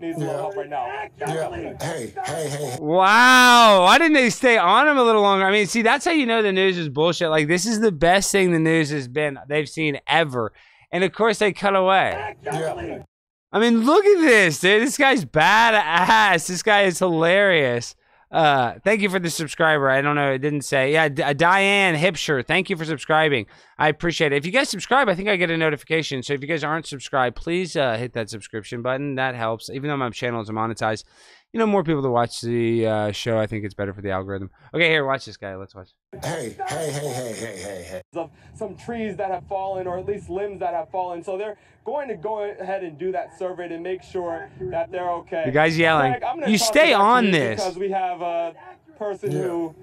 [0.00, 0.40] needs a little Yeah.
[0.40, 0.86] help right now.
[1.18, 1.76] Yeah.
[1.78, 2.76] Hey, hey, hey.
[2.80, 3.82] Wow.
[3.82, 5.44] Why didn't they stay on him a little longer?
[5.44, 7.28] I mean, see, that's how you know the news is bullshit.
[7.28, 10.52] Like, this is the best thing the news has been, they've seen ever.
[10.92, 12.36] And of course, they cut away.
[12.44, 13.02] Yeah.
[13.50, 14.82] I mean, look at this, dude.
[14.82, 16.46] This guy's badass.
[16.46, 17.94] This guy is hilarious.
[18.30, 19.90] Uh, thank you for the subscriber.
[19.90, 20.32] I don't know.
[20.32, 20.90] It didn't say.
[20.90, 22.42] Yeah, D- uh, Diane Hipsher.
[22.46, 23.44] Thank you for subscribing.
[23.78, 24.36] I appreciate it.
[24.36, 26.22] If you guys subscribe, I think I get a notification.
[26.22, 29.16] So if you guys aren't subscribed, please uh, hit that subscription button.
[29.16, 29.68] That helps.
[29.68, 31.04] Even though my channel is monetized,
[31.52, 33.38] you know, more people to watch the uh, show.
[33.38, 34.50] I think it's better for the algorithm.
[34.72, 35.54] Okay, here, watch this guy.
[35.56, 35.90] Let's watch.
[36.22, 38.02] Hey, hey, hey, hey, hey, hey, hey.
[38.16, 41.22] Of some trees that have fallen, or at least limbs that have fallen.
[41.22, 45.10] So they're going to go ahead and do that survey to make sure that they're
[45.10, 45.42] okay.
[45.46, 46.14] The guy's yelling.
[46.20, 47.60] Craig, You stay it back to on this.
[47.60, 48.54] because we have a
[48.98, 49.38] person Yeah.
[49.42, 49.74] who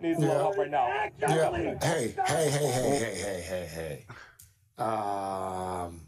[0.00, 0.88] needs a little help right now.
[1.20, 1.50] Yeah.
[1.50, 4.04] Hey, hey, hey, hey, hey, hey, hey,
[4.78, 4.82] hey.
[4.82, 6.00] Um,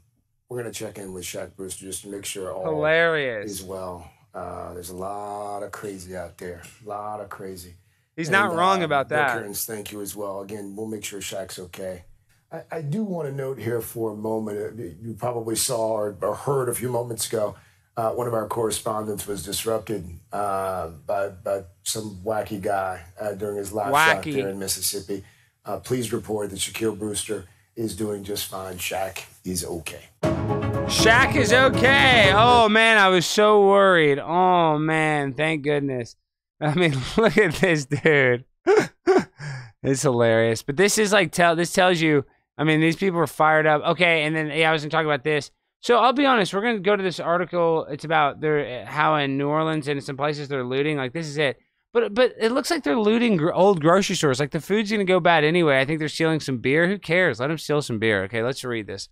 [0.49, 3.51] we're gonna check in with Shaq Brewster just to make sure all Hilarious.
[3.51, 4.11] is well.
[4.35, 6.63] Uh, there's a lot of crazy out there.
[6.85, 7.75] A lot of crazy.
[8.17, 9.55] He's not wrong uh, about that.
[9.57, 10.41] Thank you as well.
[10.41, 12.05] Again, we'll make sure Shaq's okay.
[12.53, 16.17] I, I do want to note here for a moment, uh, you probably saw or,
[16.21, 17.57] or heard a few moments ago,
[17.97, 23.57] uh, one of our correspondents was disrupted uh, by, by some wacky guy uh, during
[23.57, 25.25] his live shot there in Mississippi.
[25.65, 28.77] Uh, please report that Shaquille Brewster is doing just fine.
[28.77, 30.64] Shaq is okay.
[30.87, 32.31] Shaq is okay.
[32.35, 34.19] Oh man, I was so worried.
[34.19, 36.15] Oh man, thank goodness.
[36.61, 38.45] I mean, look at this dude.
[39.83, 40.63] it's hilarious.
[40.63, 42.27] But this is like tell this tells you.
[42.59, 43.83] I mean, these people are fired up.
[43.83, 45.51] Okay, and then yeah, I was gonna talk about this.
[45.81, 46.53] So I'll be honest.
[46.53, 47.87] We're gonna go to this article.
[47.87, 50.99] It's about their how in New Orleans and some places they're looting.
[50.99, 51.59] Like this is it.
[51.95, 54.39] But but it looks like they're looting gr- old grocery stores.
[54.39, 55.81] Like the food's gonna go bad anyway.
[55.81, 56.87] I think they're stealing some beer.
[56.89, 57.41] Who cares?
[57.41, 58.25] Let them steal some beer.
[58.25, 59.09] Okay, let's read this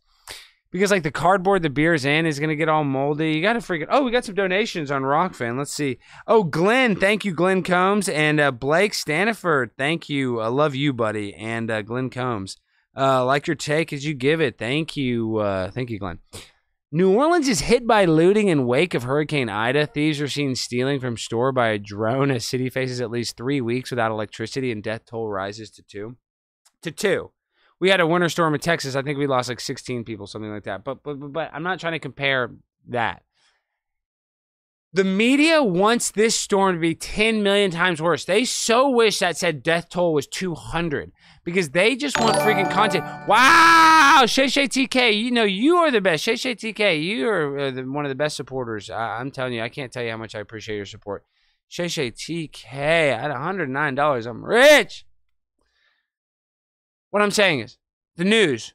[0.72, 3.32] because like the cardboard the beer's in is gonna get all moldy.
[3.32, 3.86] You gotta freaking.
[3.90, 5.56] Oh, we got some donations on Rokfin.
[5.56, 5.98] Let's see.
[6.26, 10.40] Oh, Glenn, thank you, Glenn Combs, and uh, Blake Staniford, thank you.
[10.40, 12.56] I love you, buddy, and uh, Glenn Combs.
[12.96, 14.58] Uh, like your take as you give it.
[14.58, 16.18] Thank you, uh, thank you, Glenn.
[16.94, 19.86] New Orleans is hit by looting in wake of Hurricane Ida.
[19.86, 23.62] Thieves are seen stealing from store by a drone A city faces at least three
[23.62, 26.16] weeks without electricity and death toll rises to two.
[26.82, 27.30] To two
[27.82, 28.94] we had a winter storm in Texas.
[28.94, 30.84] I think we lost like 16 people, something like that.
[30.84, 32.52] But but but, I'm not trying to compare
[32.90, 33.24] that.
[34.92, 38.24] The media wants this storm to be 10 million times worse.
[38.24, 41.10] They so wish that said death toll was 200
[41.42, 43.04] because they just want freaking content.
[43.26, 46.22] Wow, Shay Shay TK, you know you are the best.
[46.22, 48.90] Shay Shay TK, you are uh, the, one of the best supporters.
[48.90, 51.24] I, I'm telling you, I can't tell you how much I appreciate your support.
[51.66, 55.04] Shay Shay TK at $109, I'm rich.
[57.12, 57.76] What I'm saying is,
[58.16, 58.72] the news,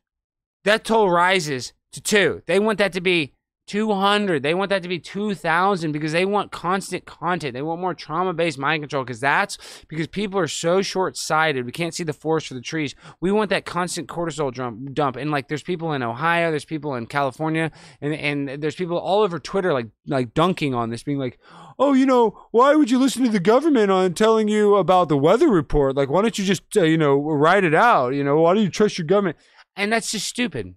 [0.64, 2.44] death toll rises to two.
[2.46, 3.34] They want that to be
[3.68, 4.44] 200.
[4.44, 7.54] They want that to be 2,000 because they want constant content.
[7.54, 11.66] They want more trauma based mind control because that's because people are so short sighted.
[11.66, 12.96] We can't see the forest for the trees.
[13.20, 14.54] We want that constant cortisol
[14.94, 15.16] dump.
[15.18, 19.22] And like, there's people in Ohio, there's people in California, and, and there's people all
[19.22, 21.38] over Twitter like like dunking on this, being like,
[21.80, 25.18] oh, you know, why would you listen to the government on telling you about the
[25.18, 25.96] weather report?
[25.96, 28.10] Like, why don't you just, uh, you know, write it out?
[28.14, 29.38] You know, why do you trust your government?
[29.76, 30.76] And that's just stupid.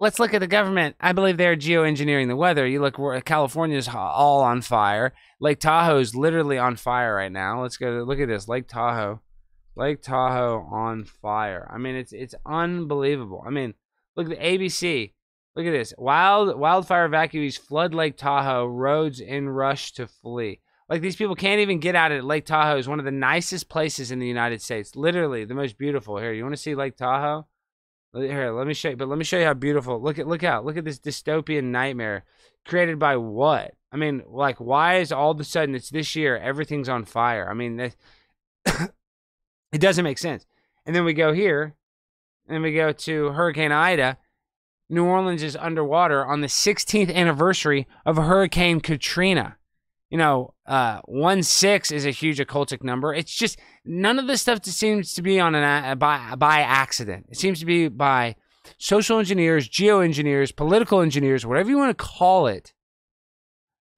[0.00, 0.96] Let's look at the government.
[1.00, 2.66] I believe they're geoengineering the weather.
[2.66, 5.14] You look, California's all on fire.
[5.40, 7.62] Lake Tahoe's literally on fire right now.
[7.62, 8.48] Let's go look at this.
[8.48, 9.20] Lake Tahoe.
[9.76, 11.70] Lake Tahoe on fire.
[11.72, 13.44] I mean, it's it's unbelievable.
[13.46, 13.74] I mean,
[14.16, 15.12] look at the ABC.
[15.54, 15.94] Look at this.
[15.96, 18.66] Wild wildfire evacuees flood Lake Tahoe.
[18.66, 20.60] Roads in rush to flee.
[20.88, 23.68] Like these people can't even get out at Lake Tahoe is one of the nicest
[23.68, 24.96] places in the United States.
[24.96, 26.18] Literally the most beautiful.
[26.18, 27.46] Here, you want to see Lake Tahoe?
[28.14, 28.96] Here, let me show you.
[28.96, 30.00] But let me show you how beautiful.
[30.00, 30.64] Look at look out.
[30.64, 32.24] Look at this dystopian nightmare
[32.64, 33.74] created by what?
[33.90, 37.48] I mean, like why is all of a sudden it's this year everything's on fire?
[37.48, 37.78] I mean,
[38.66, 40.46] it doesn't make sense.
[40.86, 41.74] And then we go here,
[42.48, 44.18] and we go to Hurricane Ida.
[44.90, 49.56] New Orleans is underwater on the 16th anniversary of Hurricane Katrina.
[50.14, 53.12] You know, uh, one six is a huge occultic number.
[53.12, 57.26] It's just none of this stuff seems to be on an uh, by by accident.
[57.30, 58.36] It seems to be by
[58.78, 62.72] social engineers, geoengineers, political engineers, whatever you want to call it,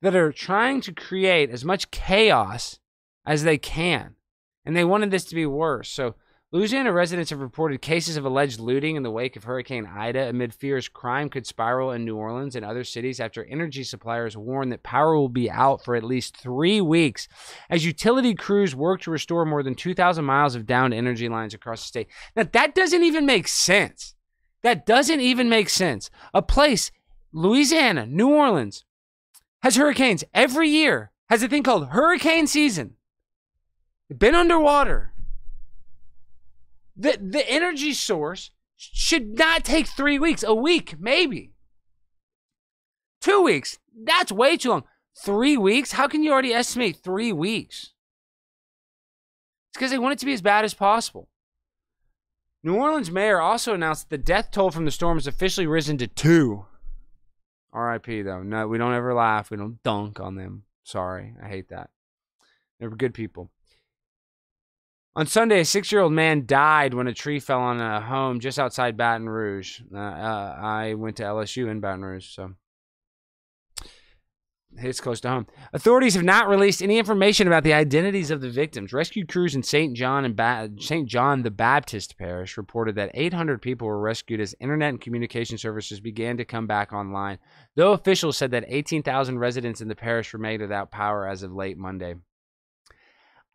[0.01, 2.79] that are trying to create as much chaos
[3.27, 4.15] as they can,
[4.65, 5.91] and they wanted this to be worse.
[5.91, 6.15] So
[6.53, 10.55] Louisiana residents have reported cases of alleged looting in the wake of Hurricane Ida amid
[10.55, 14.85] fears crime could spiral in New Orleans and other cities after energy suppliers warn that
[14.85, 17.27] power will be out for at least three weeks
[17.69, 21.81] as utility crews work to restore more than 2,000 miles of downed energy lines across
[21.81, 22.09] the state.
[22.37, 24.15] Now, that doesn't even make sense.
[24.63, 26.11] That doesn't even make sense.
[26.33, 26.93] A place,
[27.33, 28.85] Louisiana, New Orleans,
[29.65, 32.95] has hurricanes every year, has a thing called hurricane season.
[34.17, 35.13] Been underwater
[36.97, 41.53] the the energy source should not take three weeks, a week, maybe.
[43.21, 43.79] Two weeks.
[44.05, 44.85] That's way too long.
[45.19, 45.93] Three weeks?
[45.93, 47.93] How can you already estimate three weeks?
[49.71, 51.29] It's because they want it to be as bad as possible.
[52.63, 55.99] New Orleans mayor also announced that the death toll from the storm has officially risen
[55.99, 56.67] to two.
[57.73, 58.43] RIP though.
[58.43, 59.51] No, we don't ever laugh.
[59.51, 60.65] We don't dunk on them.
[60.83, 61.35] Sorry.
[61.43, 61.91] I hate that.
[62.79, 63.51] They were good people.
[65.17, 68.39] On Sunday, a six year old man died when a tree fell on a home
[68.39, 69.81] just outside Baton Rouge.
[69.91, 72.53] Uh, uh, I went to LSU in Baton Rouge, so
[74.77, 75.47] it's close to home.
[75.73, 78.93] Authorities have not released any information about the identities of the victims.
[78.93, 79.97] Rescue crews in St.
[79.97, 81.09] John and ba- St.
[81.09, 85.99] John the Baptist Parish reported that 800 people were rescued as internet and communication services
[85.99, 87.39] began to come back online,
[87.75, 91.79] though officials said that 18,000 residents in the parish remained without power as of late
[91.79, 92.17] Monday.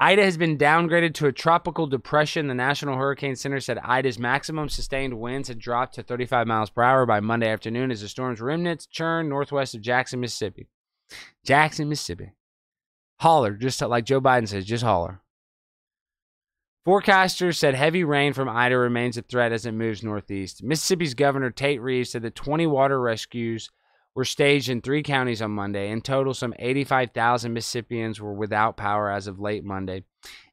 [0.01, 2.47] Ida has been downgraded to a tropical depression.
[2.47, 6.81] The National Hurricane Center said Ida's maximum sustained winds had dropped to 35 miles per
[6.81, 10.67] hour by Monday afternoon as the storm's remnants churn northwest of Jackson, Mississippi.
[11.45, 12.31] Jackson, Mississippi.
[13.19, 15.21] Holler, just like Joe Biden says, just holler.
[16.83, 20.63] Forecasters said heavy rain from Ida remains a threat as it moves northeast.
[20.63, 23.69] Mississippi's Governor Tate Reeves said that 20 water rescues
[24.13, 25.89] were staged in three counties on Monday.
[25.89, 30.03] In total, some 85,000 Mississippians were without power as of late Monday.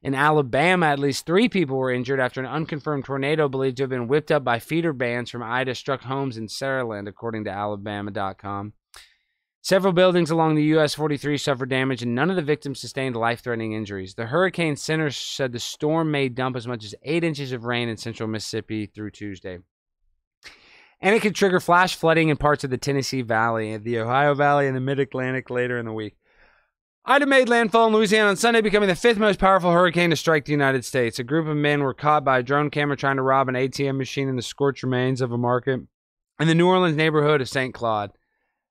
[0.01, 3.89] In Alabama, at least three people were injured after an unconfirmed tornado believed to have
[3.89, 8.73] been whipped up by feeder bands from Ida struck homes in Saraland, according to Alabama.com.
[9.61, 13.41] Several buildings along the US 43 suffered damage, and none of the victims sustained life
[13.41, 14.13] threatening injuries.
[14.13, 17.89] The Hurricane Center said the storm may dump as much as eight inches of rain
[17.89, 19.59] in central Mississippi through Tuesday
[21.01, 24.67] and it could trigger flash flooding in parts of the Tennessee Valley, the Ohio Valley,
[24.67, 26.15] and the Mid Atlantic later in the week.
[27.05, 30.45] Ida made landfall in Louisiana on Sunday, becoming the fifth most powerful hurricane to strike
[30.45, 31.17] the United States.
[31.17, 33.97] A group of men were caught by a drone camera trying to rob an ATM
[33.97, 35.81] machine in the scorched remains of a market
[36.39, 37.73] in the New Orleans neighborhood of St.
[37.73, 38.11] Claude.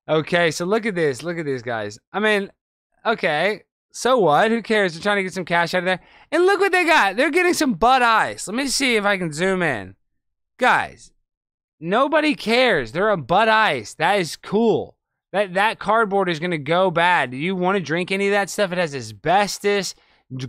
[0.07, 1.21] Okay, so look at this.
[1.21, 1.99] Look at these guys.
[2.13, 2.51] I mean,
[3.05, 4.51] okay, so what?
[4.51, 4.93] Who cares?
[4.93, 5.99] They're trying to get some cash out of there.
[6.31, 7.15] And look what they got.
[7.15, 8.47] They're getting some Bud Ice.
[8.47, 9.95] Let me see if I can zoom in.
[10.57, 11.11] Guys,
[11.79, 12.91] Nobody cares.
[12.91, 13.93] They're a Bud Ice.
[13.93, 14.97] That is cool.
[15.31, 17.31] That that cardboard is gonna go bad.
[17.31, 18.71] Do you want to drink any of that stuff?
[18.71, 19.95] It has asbestos,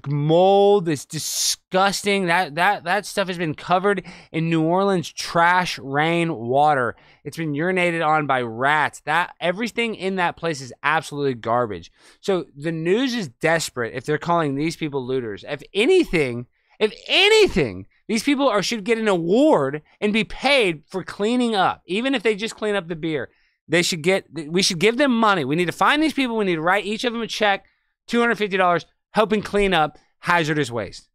[0.07, 0.89] mold.
[0.89, 2.27] It's disgusting.
[2.27, 6.97] That that that stuff has been covered in New Orleans trash rain water.
[7.25, 9.01] It's been urinated on by rats.
[9.05, 11.91] That everything in that place is absolutely garbage.
[12.21, 15.45] So the news is desperate if they're calling these people looters.
[15.49, 16.47] If anything,
[16.79, 21.81] if anything, these people are should get an award and be paid for cleaning up,
[21.87, 23.31] even if they just clean up the beer.
[23.69, 24.27] They should get.
[24.49, 25.45] We should give them money.
[25.45, 26.37] We need to find these people.
[26.37, 27.67] We need to write each of them a check,
[28.09, 31.09] two hundred fifty dollars, helping clean up hazardous waste,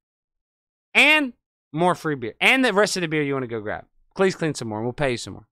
[0.94, 1.34] and
[1.74, 3.84] more free beer, and the rest of the beer you want to go grab.
[4.16, 5.50] Please clean some more, and we'll pay you some more.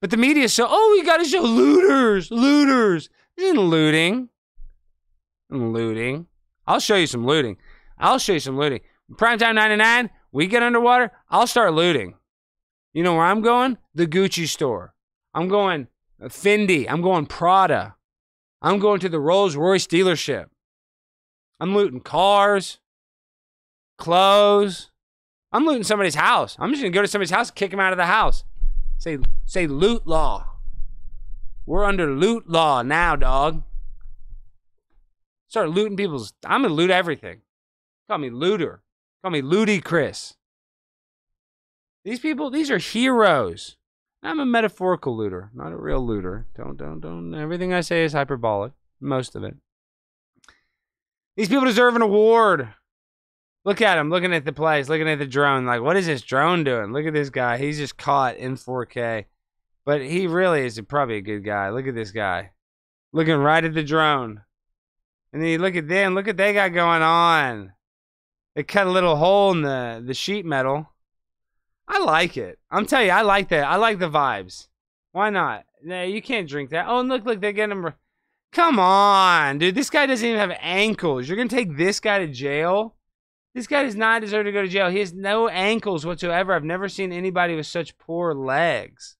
[0.00, 3.08] But the media show, oh, we got to show looters, looters.
[3.36, 4.28] This isn't looting.
[5.50, 6.28] Looting.
[6.68, 7.56] I'll show you some looting.
[7.98, 8.80] I'll show you some looting.
[9.16, 12.14] Primetime 99, we get underwater, I'll start looting.
[12.92, 13.78] You know where I'm going?
[13.94, 14.94] The Gucci store.
[15.34, 15.88] I'm going
[16.22, 16.86] Fendi.
[16.88, 17.96] I'm going Prada.
[18.62, 20.46] I'm going to the Rolls Royce dealership.
[21.60, 22.78] I'm looting cars,
[23.98, 24.90] clothes.
[25.52, 26.56] I'm looting somebody's house.
[26.58, 28.44] I'm just gonna go to somebody's house, kick him out of the house.
[28.98, 30.46] Say, say loot law.
[31.66, 33.62] We're under loot law now, dog.
[35.48, 36.32] Start looting people's.
[36.44, 37.42] I'm gonna loot everything.
[38.08, 38.82] Call me looter.
[39.24, 40.34] Call me Chris.
[42.04, 43.78] These people, these are heroes.
[44.22, 46.46] I'm a metaphorical looter, not a real looter.
[46.54, 47.34] Don't, don't, don't.
[47.34, 48.72] Everything I say is hyperbolic.
[49.00, 49.54] Most of it.
[51.38, 52.68] These people deserve an award.
[53.64, 55.64] Look at him, looking at the place, looking at the drone.
[55.64, 56.92] Like, what is this drone doing?
[56.92, 57.56] Look at this guy.
[57.56, 59.24] He's just caught in 4K.
[59.86, 61.70] But he really is probably a good guy.
[61.70, 62.50] Look at this guy.
[63.14, 64.42] Looking right at the drone.
[65.32, 66.14] And then you look at them.
[66.14, 67.73] Look at they got going on.
[68.54, 70.90] They cut a little hole in the, the sheet metal.
[71.88, 72.58] I like it.
[72.70, 73.64] I'm telling you, I like that.
[73.64, 74.68] I like the vibes.
[75.12, 75.64] Why not?
[75.82, 76.86] Nah, you can't drink that.
[76.88, 77.92] Oh, look, look, they get him.
[78.52, 79.74] Come on, dude.
[79.74, 81.28] This guy doesn't even have ankles.
[81.28, 82.94] You're going to take this guy to jail?
[83.54, 84.90] This guy does not deserve to go to jail.
[84.90, 86.52] He has no ankles whatsoever.
[86.52, 89.16] I've never seen anybody with such poor legs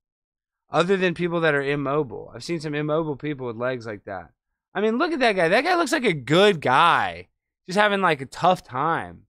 [0.70, 2.32] other than people that are immobile.
[2.35, 4.30] I've seen some immobile people with legs like that.
[4.74, 5.49] I mean, look at that guy.
[5.49, 7.28] That guy looks like a good guy
[7.67, 9.23] just having like a tough time.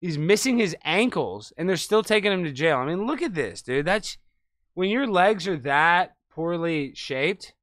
[0.00, 2.78] He's missing his ankles and they're still taking him to jail.
[2.78, 3.86] I mean, look at this, dude.
[3.86, 4.18] That's
[4.74, 7.54] when your legs are that poorly shaped,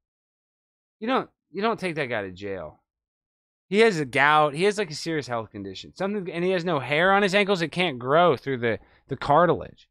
[1.00, 2.82] you don't you don't take that guy to jail.
[3.70, 4.54] He has a gout.
[4.56, 5.96] He has like a serious health condition.
[5.96, 7.62] Something and he has no hair on his ankles.
[7.62, 9.88] It can't grow through the the cartilage.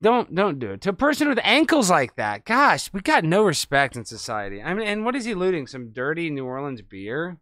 [0.00, 2.44] Don't don't do it to a person with ankles like that.
[2.44, 4.62] Gosh, we got no respect in society.
[4.62, 5.66] I mean, and what is he looting?
[5.66, 7.38] Some dirty New Orleans beer?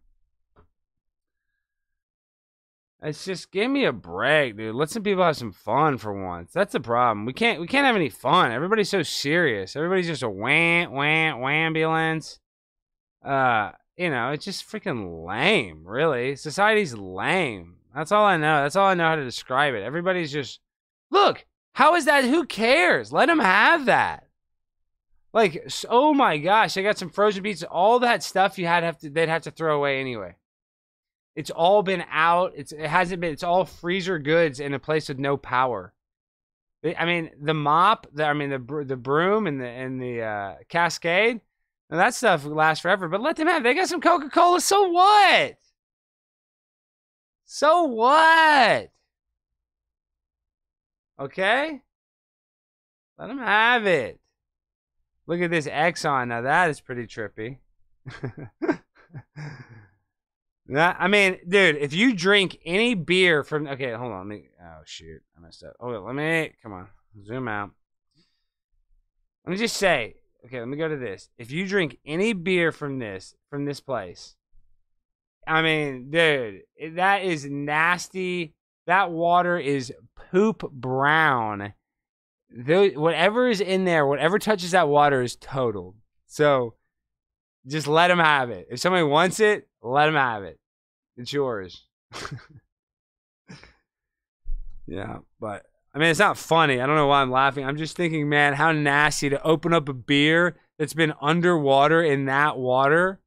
[3.01, 4.73] It's just give me a break, dude.
[4.73, 6.51] Let some people have some fun for once.
[6.51, 7.25] That's the problem.
[7.25, 8.51] We can't we can't have any fun.
[8.51, 9.75] Everybody's so serious.
[9.75, 12.39] Everybody's just a wham wham ambulance.
[13.23, 16.35] Uh, you know, it's just freaking lame, really.
[16.35, 17.75] Society's lame.
[17.93, 18.63] That's all I know.
[18.63, 19.83] That's all I know how to describe it.
[19.83, 20.59] Everybody's just
[21.11, 22.23] look, how is that?
[22.23, 23.11] Who cares?
[23.13, 24.23] Let them have that.
[25.33, 27.67] Like, oh my gosh, I got some frozen pizza.
[27.67, 30.35] All that stuff you had have to they'd have to throw away anyway.
[31.37, 32.53] It's all been out.
[32.55, 33.31] It's it hasn't been.
[33.31, 35.93] It's all freezer goods in a place with no power.
[36.83, 38.07] I mean, the mop.
[38.11, 41.41] The, I mean, the the broom and the and the uh, Cascade.
[41.91, 43.61] Now, that stuff lasts forever, but let them have.
[43.61, 44.59] They got some Coca Cola.
[44.59, 45.57] So what?
[47.45, 48.89] So what?
[51.19, 51.81] Okay?
[53.19, 54.19] Let them have it.
[55.27, 56.29] Look at this Exxon.
[56.29, 57.59] Now that is pretty trippy.
[60.75, 65.21] I mean, dude, if you drink any beer from okay, hold on, me oh shoot,
[65.37, 65.73] I messed up.
[65.79, 66.87] Oh, let me come on,
[67.23, 67.71] zoom out.
[69.45, 70.15] Let me just say,
[70.45, 71.29] okay, let me go to this.
[71.37, 74.35] If you drink any beer from this from this place,
[75.47, 76.61] I mean, dude,
[76.95, 78.53] that is nasty.
[78.87, 79.93] That water is
[80.31, 81.73] poop brown.
[82.49, 85.95] The, whatever is in there, whatever touches that water is totaled.
[86.25, 86.75] So
[87.67, 88.67] just let them have it.
[88.71, 90.59] If somebody wants it, let them have it.
[91.17, 91.85] It's yours.
[94.87, 96.79] yeah, but I mean, it's not funny.
[96.79, 97.65] I don't know why I'm laughing.
[97.65, 102.25] I'm just thinking, man, how nasty to open up a beer that's been underwater in
[102.25, 103.19] that water.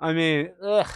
[0.00, 0.88] I mean, ugh.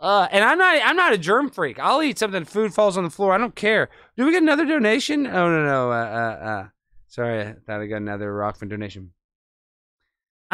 [0.00, 1.78] Uh, and I'm not I'm not a germ freak.
[1.78, 2.44] I'll eat something.
[2.44, 3.32] Food falls on the floor.
[3.32, 3.88] I don't care.
[4.16, 5.26] Do we get another donation?
[5.26, 5.92] Oh no no.
[5.92, 6.68] Uh, uh, uh.
[7.06, 9.12] Sorry, I thought I got another Rokfin donation.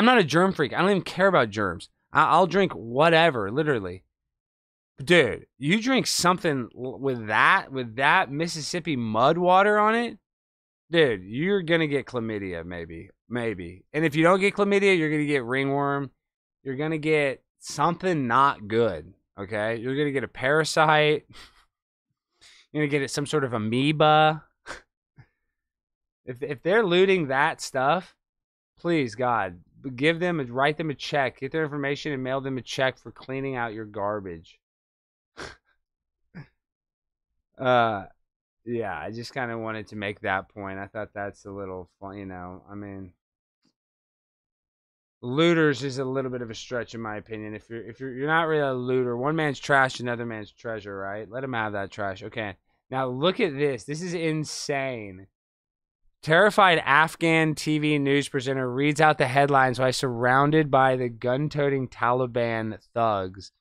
[0.00, 0.72] I'm not a germ freak.
[0.72, 1.90] I don't even care about germs.
[2.10, 4.02] I- I'll drink whatever, literally.
[4.96, 10.18] Dude, you drink something with that with that Mississippi mud water on it,
[10.90, 11.22] dude.
[11.22, 13.84] You're gonna get chlamydia, maybe, maybe.
[13.92, 16.10] And if you don't get chlamydia, you're gonna get ringworm.
[16.62, 19.12] You're gonna get something not good.
[19.38, 21.26] Okay, you're gonna get a parasite.
[22.72, 24.44] You're gonna get some sort of amoeba.
[26.24, 28.14] if if they're looting that stuff,
[28.78, 29.58] please God,
[29.96, 33.10] give them write them a check, get their information, and mail them a check for
[33.10, 34.58] cleaning out your garbage.
[37.58, 38.04] uh,
[38.64, 40.78] yeah, I just kind of wanted to make that point.
[40.78, 42.62] I thought that's a little fun, you know.
[42.70, 43.12] I mean,
[45.22, 47.54] looters is a little bit of a stretch in my opinion.
[47.54, 50.96] If you're if you're you're not really a looter, one man's trash, another man's treasure,
[50.96, 51.30] right?
[51.30, 52.22] Let him have that trash.
[52.22, 52.56] Okay.
[52.90, 53.84] Now look at this.
[53.84, 55.26] This is insane.
[56.22, 62.78] Terrified Afghan TV news presenter reads out the headlines while surrounded by the gun-toting Taliban
[62.92, 63.52] thugs.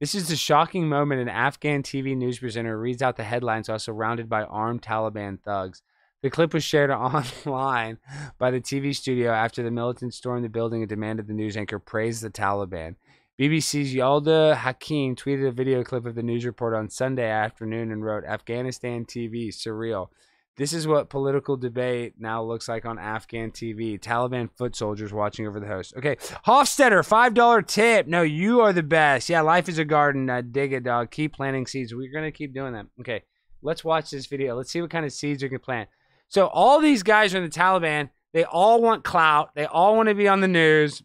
[0.00, 1.20] This is a shocking moment.
[1.20, 5.82] An Afghan TV news presenter reads out the headlines while surrounded by armed Taliban thugs.
[6.22, 6.90] The clip was shared
[7.46, 7.98] online
[8.36, 11.78] by the TV studio after the militants stormed the building and demanded the news anchor
[11.78, 12.96] praise the Taliban.
[13.38, 18.04] BBC's Yalda Hakim tweeted a video clip of the news report on Sunday afternoon and
[18.04, 20.08] wrote, Afghanistan TV, surreal.
[20.56, 24.00] This is what political debate now looks like on Afghan TV.
[24.00, 25.92] Taliban foot soldiers watching over the host.
[25.98, 28.06] Okay, Hofstetter, $5 tip.
[28.06, 29.28] No, you are the best.
[29.28, 30.30] Yeah, life is a garden.
[30.30, 31.10] Uh, dig it, dog.
[31.10, 31.94] Keep planting seeds.
[31.94, 32.86] We're to keep doing that.
[33.00, 33.22] Okay,
[33.60, 34.56] let's watch this video.
[34.56, 35.90] Let's see what kind of seeds we can plant.
[36.28, 38.08] So all these guys are in the Taliban.
[38.32, 39.50] They all want clout.
[39.54, 41.02] They all want to be on the news.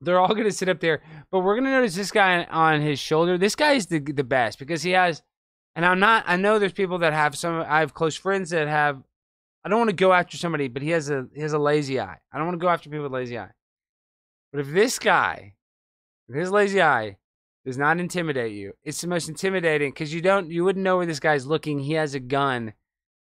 [0.00, 1.02] They're all to sit up there.
[1.30, 3.38] But we're to notice this guy on his shoulder.
[3.38, 5.22] This guy is the, the best because he has,
[5.74, 8.68] and I'm not, I know there's people that have some, I have close friends that
[8.68, 9.02] have,
[9.64, 12.00] I don't want to go after somebody, but he has a, he has a lazy
[12.00, 12.18] eye.
[12.32, 13.50] I don't want to go after people with lazy eye.
[14.52, 15.54] But if this guy,
[16.28, 17.18] if his lazy eye
[17.64, 21.06] does not intimidate you, it's the most intimidating because you don't, you wouldn't know where
[21.06, 21.78] this guy's looking.
[21.78, 22.72] He has a gun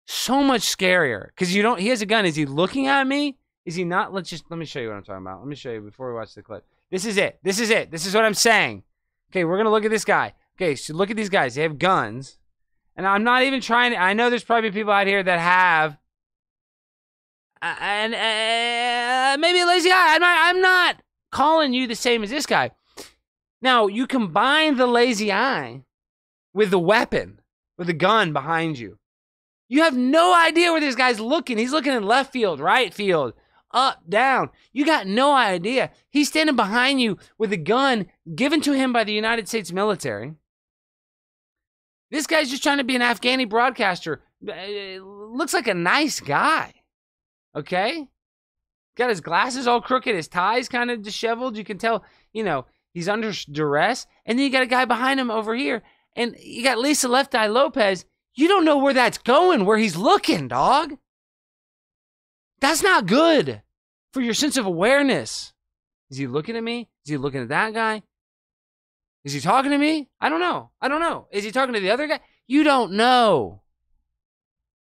[0.09, 1.79] so much scarier because you don't.
[1.79, 2.25] He has a gun.
[2.25, 3.37] Is he looking at me?
[3.63, 4.11] Is he not?
[4.11, 5.39] Let's just let me show you what I'm talking about.
[5.39, 6.65] Let me show you before we watch the clip.
[6.89, 7.37] This is it.
[7.43, 7.91] This is it.
[7.91, 8.81] This is what I'm saying.
[9.31, 10.33] Okay, we're gonna look at this guy.
[10.57, 11.53] Okay, so look at these guys.
[11.53, 12.38] They have guns,
[12.99, 13.93] and I'm not even trying.
[13.93, 15.97] To, I know there's probably people out here that have,
[17.61, 20.15] uh, and uh, maybe a lazy eye.
[20.15, 20.37] I'm not.
[20.37, 22.71] I'm not calling you the same as this guy.
[23.61, 25.83] Now you combine the lazy eye
[26.53, 27.39] with the weapon,
[27.77, 28.99] with the gun behind you.
[29.69, 31.57] You have no idea where this guy's looking.
[31.57, 33.31] He's looking in left field, right field,
[33.71, 34.49] up, down.
[34.73, 35.91] You got no idea.
[36.09, 40.33] He's standing behind you with a gun given to him by the United States military.
[42.11, 44.21] This guy's just trying to be an Afghani broadcaster.
[44.47, 44.53] Uh,
[45.01, 46.73] looks like a nice guy.
[47.55, 48.07] Okay?
[48.95, 51.57] Got his glasses all crooked, his tie's kind of disheveled.
[51.57, 52.03] You can tell,
[52.33, 54.07] you know, he's under duress.
[54.25, 55.83] And then you got a guy behind him over here.
[56.15, 58.05] And you got Lisa Left Eye Lopez
[58.39, 60.97] you don't know where that's going, where he's looking, dog.
[62.61, 63.61] That's not good
[64.13, 65.53] for your sense of awareness.
[66.09, 66.89] Is he looking at me?
[67.05, 68.01] Is he looking at that guy?
[69.23, 70.09] Is he talking to me?
[70.19, 70.71] I don't know.
[70.81, 71.27] I don't know.
[71.31, 72.19] Is he talking to the other guy?
[72.47, 73.61] You don't know.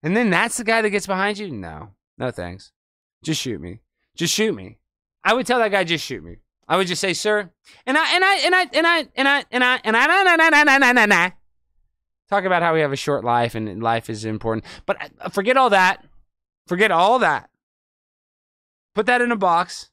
[0.03, 1.51] And then that's the guy that gets behind you?
[1.51, 1.91] No.
[2.19, 2.73] No thanks.
[3.23, 3.81] Just shoot me.
[4.17, 4.79] Just shoot me.
[5.25, 6.37] I would tell that guy just shoot me.
[6.69, 7.51] I would just say, "Sir."
[7.87, 10.27] And I and I and I and I and I and I and I and
[10.27, 11.33] I and I and I and I
[12.29, 14.65] talk about how we have a short life and life is important.
[14.87, 16.05] But uh, forget all that.
[16.67, 17.51] Forget all that.
[18.95, 19.91] Put that in a box.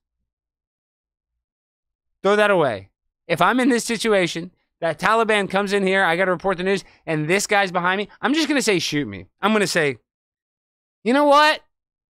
[2.24, 2.89] throw that away.
[3.30, 4.50] If I'm in this situation,
[4.82, 8.00] that Taliban comes in here, I got to report the news, and this guy's behind
[8.00, 9.28] me, I'm just going to say, shoot me.
[9.40, 9.98] I'm going to say,
[11.04, 11.62] you know what?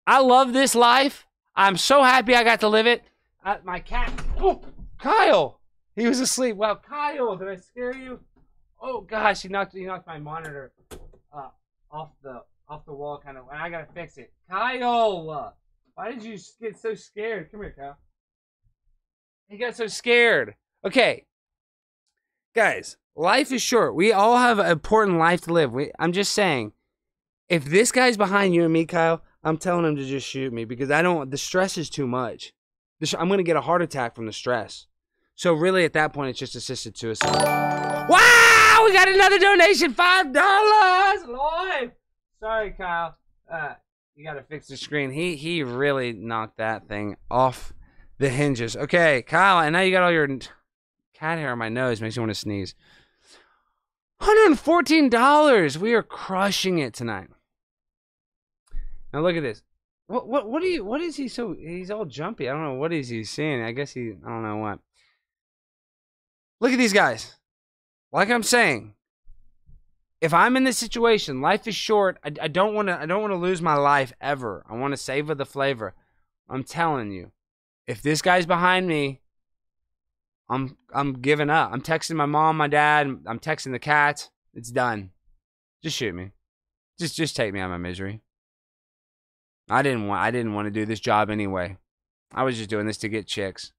[0.06, 1.26] I love this life.
[1.54, 3.02] I'm so happy I got to live it.
[3.42, 4.60] Uh, my cat, oh,
[4.98, 5.60] Kyle,
[5.94, 6.56] he was asleep.
[6.56, 8.20] Wow, Kyle, did I scare you?
[8.78, 10.70] Oh gosh, he knocked he knocked my monitor
[11.32, 11.48] uh,
[11.90, 13.44] off the off the wall, kind of.
[13.50, 14.32] And I gotta fix it.
[14.50, 15.54] Kyle,
[15.94, 17.50] why did you get so scared?
[17.50, 17.96] Come here, Kyle.
[19.48, 20.56] He got so scared.
[20.87, 21.24] Okay,
[22.55, 23.97] guys, life is short.
[23.97, 25.72] We all have an important life to live.
[25.72, 26.74] We, I'm just saying,
[27.49, 30.64] if this guy's behind you and me, Kyle, I'm telling him to just shoot me
[30.64, 31.28] because I don't.
[31.28, 32.53] The stress is too much.
[33.18, 34.87] I'm gonna get a heart attack from the stress.
[35.34, 37.34] So really, at that point, it's just assisted suicide.
[38.09, 38.82] Wow!
[38.84, 41.91] We got another donation, five dollars live.
[42.39, 43.16] Sorry, Kyle.
[43.53, 43.74] Uh,
[44.14, 45.11] you gotta fix the screen.
[45.11, 47.72] He he really knocked that thing off
[48.18, 48.76] the hinges.
[48.76, 50.28] Okay, Kyle, and now you got all your
[51.16, 52.00] cat hair on my nose.
[52.00, 52.74] Makes me want to sneeze.
[54.20, 55.76] $114.
[55.76, 57.28] We are crushing it tonight.
[59.12, 59.62] Now look at this.
[60.08, 62.48] What what what do you what is he so he's all jumpy.
[62.48, 63.62] I don't know what is he seeing.
[63.62, 64.78] I guess he I don't know what.
[66.60, 67.34] Look at these guys.
[68.12, 68.94] Like I'm saying,
[70.20, 72.18] if I'm in this situation, life is short.
[72.24, 72.98] I, I don't want to.
[72.98, 74.64] I don't want to lose my life ever.
[74.68, 75.94] I want to savor the flavor.
[76.48, 77.32] I'm telling you,
[77.86, 79.20] if this guy's behind me,
[80.49, 81.70] I'm I'm giving up.
[81.72, 83.07] I'm texting my mom, my dad.
[83.26, 84.30] I'm texting the cats.
[84.55, 85.11] It's done.
[85.82, 86.32] Just shoot me.
[86.99, 88.22] Just just take me out of my misery.
[89.68, 90.20] I didn't want.
[90.20, 91.76] I didn't want to do this job anyway.
[92.32, 93.72] I was just doing this to get chicks.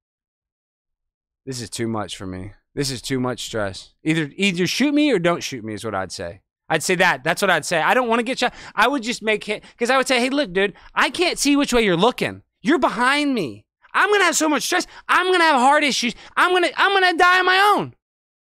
[1.46, 2.52] This is too much for me.
[2.76, 3.94] This is too much stress.
[4.04, 6.42] Either either shoot me or don't shoot me is what I'd say.
[6.70, 7.24] I'd say that.
[7.24, 7.82] That's what I'd say.
[7.82, 8.54] I don't want to get shot.
[8.76, 11.56] I would just make it because I would say, hey, look, dude, I can't see
[11.56, 12.44] which way you're looking.
[12.62, 13.66] You're behind me.
[13.98, 14.86] I'm gonna have so much stress.
[15.08, 16.16] I'm gonna have heart issues.
[16.36, 17.96] I'm gonna I'm gonna die on my own.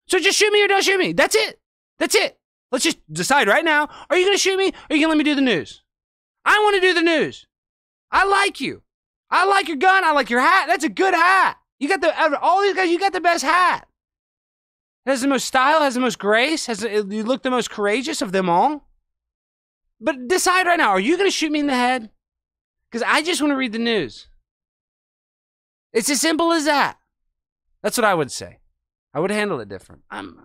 [0.09, 1.13] So just shoot me or don't shoot me.
[1.13, 1.59] That's it.
[1.99, 2.39] That's it.
[2.71, 3.89] Let's just decide right now.
[4.11, 5.83] Are you gonna shoot me or are you gonna let me do the news?
[6.45, 7.47] I want to do the news.
[8.11, 8.83] I like you.
[9.31, 10.05] I like your gun.
[10.05, 10.67] I like your hat.
[10.69, 11.59] That's a good hat.
[11.81, 12.91] You got the all these guys.
[12.91, 13.89] You got the best hat
[15.07, 18.33] has the most style, has the most grace, has you look the most courageous of
[18.33, 18.89] them all.
[20.01, 22.11] But decide right now: Are you to shoot me in the head?
[22.91, 24.29] Because I just want to read the news.
[25.97, 26.99] It's as simple as that.
[27.83, 28.59] That's what I would say.
[29.15, 30.03] I would handle it different.
[30.11, 30.39] I'm,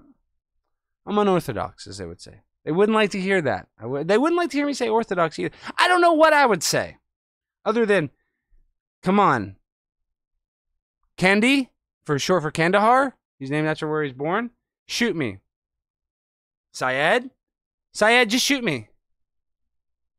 [1.06, 2.44] I'm unorthodox, as they would say.
[2.64, 3.68] They wouldn't like to hear that.
[4.06, 5.54] they wouldn't like to hear me say orthodox either.
[5.78, 7.00] I don't know what I would say,
[7.66, 8.12] other than,
[9.04, 9.58] come on,
[11.18, 11.72] Candy
[12.06, 13.18] for short for Kandahar.
[13.38, 14.52] He's named after where he's born.
[14.88, 15.40] Shoot me.
[16.72, 17.30] Syed?
[17.92, 18.88] Syed, just shoot me.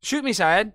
[0.03, 0.75] Shoot me, Syed.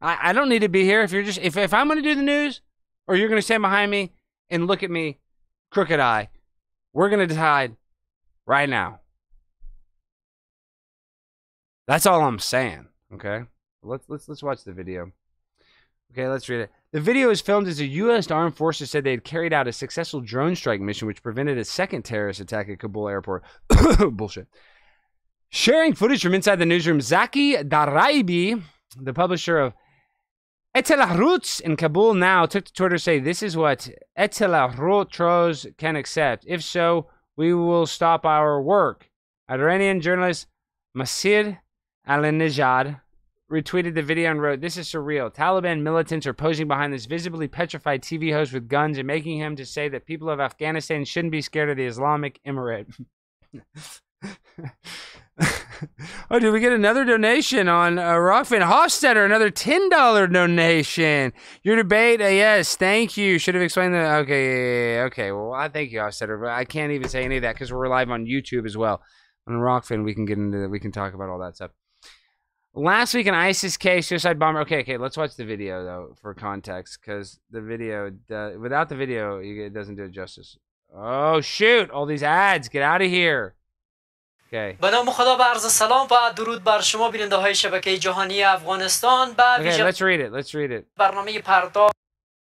[0.00, 2.14] I, I don't need to be here if you're just if, if I'm gonna do
[2.14, 2.62] the news
[3.06, 4.12] or you're gonna stand behind me
[4.50, 5.18] and look at me
[5.70, 6.28] crooked eye,
[6.92, 7.76] we're gonna decide
[8.46, 9.00] right now.
[11.86, 12.86] That's all I'm saying.
[13.12, 13.42] Okay?
[13.82, 15.12] Let's let's let's watch the video.
[16.12, 16.70] Okay, let's read it.
[16.92, 18.30] The video is filmed as the U.S.
[18.30, 21.64] Armed Forces said they had carried out a successful drone strike mission which prevented a
[21.64, 23.42] second terrorist attack at Kabul airport.
[24.12, 24.46] Bullshit.
[25.50, 28.62] Sharing footage from inside the newsroom, Zaki Daryabi,
[29.00, 29.74] the publisher of
[30.74, 36.44] Etel in Kabul now, took to Twitter to say, This is what Etel can accept.
[36.48, 37.06] If so,
[37.36, 39.08] we will stop our work.
[39.48, 40.48] Iranian journalist
[40.96, 41.58] Masih
[42.08, 43.00] Alinejad
[43.50, 45.32] retweeted the video and wrote, This is surreal.
[45.32, 49.54] Taliban militants are posing behind this visibly petrified TV host with guns and making him
[49.54, 52.92] to say that people of Afghanistan shouldn't be scared of the Islamic Emirate.
[56.30, 59.24] oh, did we get another donation on uh, Rokfin Hofstetter?
[59.24, 61.32] Another ten dollar donation.
[61.62, 63.38] Your debate, uh, yes, thank you.
[63.38, 64.18] Should have explained that.
[64.20, 65.32] Okay, yeah, yeah, okay.
[65.32, 66.40] Well, I thank you, Hofstetter.
[66.40, 69.02] But I can't even say any of that because we're live on YouTube as well.
[69.48, 70.68] On Rokfin, we can get into that.
[70.68, 71.72] we can talk about all that stuff.
[72.76, 74.60] Last week, an ISIS case, suicide bomber.
[74.60, 78.96] Okay, okay, let's watch the video though for context, because the video, does, without the
[78.96, 80.58] video, it doesn't do it justice.
[80.96, 81.90] Oh shoot!
[81.90, 83.56] All these ads, get out of here.
[84.51, 84.81] Okay.
[84.81, 89.33] به نام خدا به عرض سلام و درود بر شما بیننده های شبکه جهانی افغانستان
[89.33, 90.31] به Okay, let's read it.
[90.31, 90.85] Let's read it.
[90.97, 91.95] برنامه پرداخت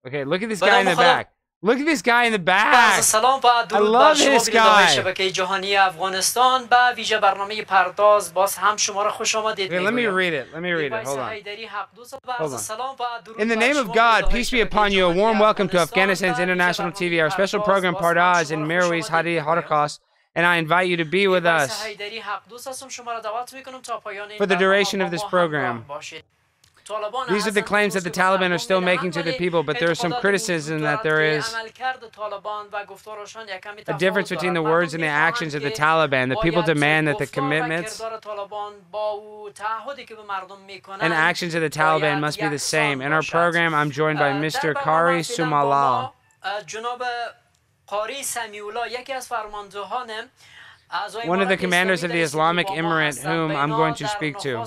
[0.07, 1.27] Okay, look at this guy in the back.
[1.63, 3.01] Look at this guy in the back.
[3.01, 8.77] سلام و درود بر شما بیننده شبکه جهانی افغانستان به ویژه برنامه پرداز باز هم
[8.77, 10.55] شما را خوش آمدید okay, let me read it.
[10.55, 11.07] Let me read it.
[11.07, 11.31] Hold on.
[12.39, 13.41] Hold on.
[13.43, 15.07] In the name of God, peace be upon you.
[15.07, 20.01] A warm welcome to Afghanistan's International TV, our special program Pardaz in Mirwis Hadi Holocaust.
[20.36, 21.84] and I invite you to be with us
[24.38, 25.86] for the duration of this program.
[27.30, 29.92] These are the claims that the Taliban are still making to the people, but there
[29.92, 31.54] is some criticism that there is
[33.88, 36.30] a difference between the words and the actions of the Taliban.
[36.30, 38.02] The people demand that the commitments
[41.02, 43.02] and actions of the Taliban must be the same.
[43.02, 44.74] In our program, I'm joined by Mr.
[44.74, 46.12] Kari Sumala.
[51.26, 54.58] One of the commanders of the Islamic Emirate whom I'm going to speak to.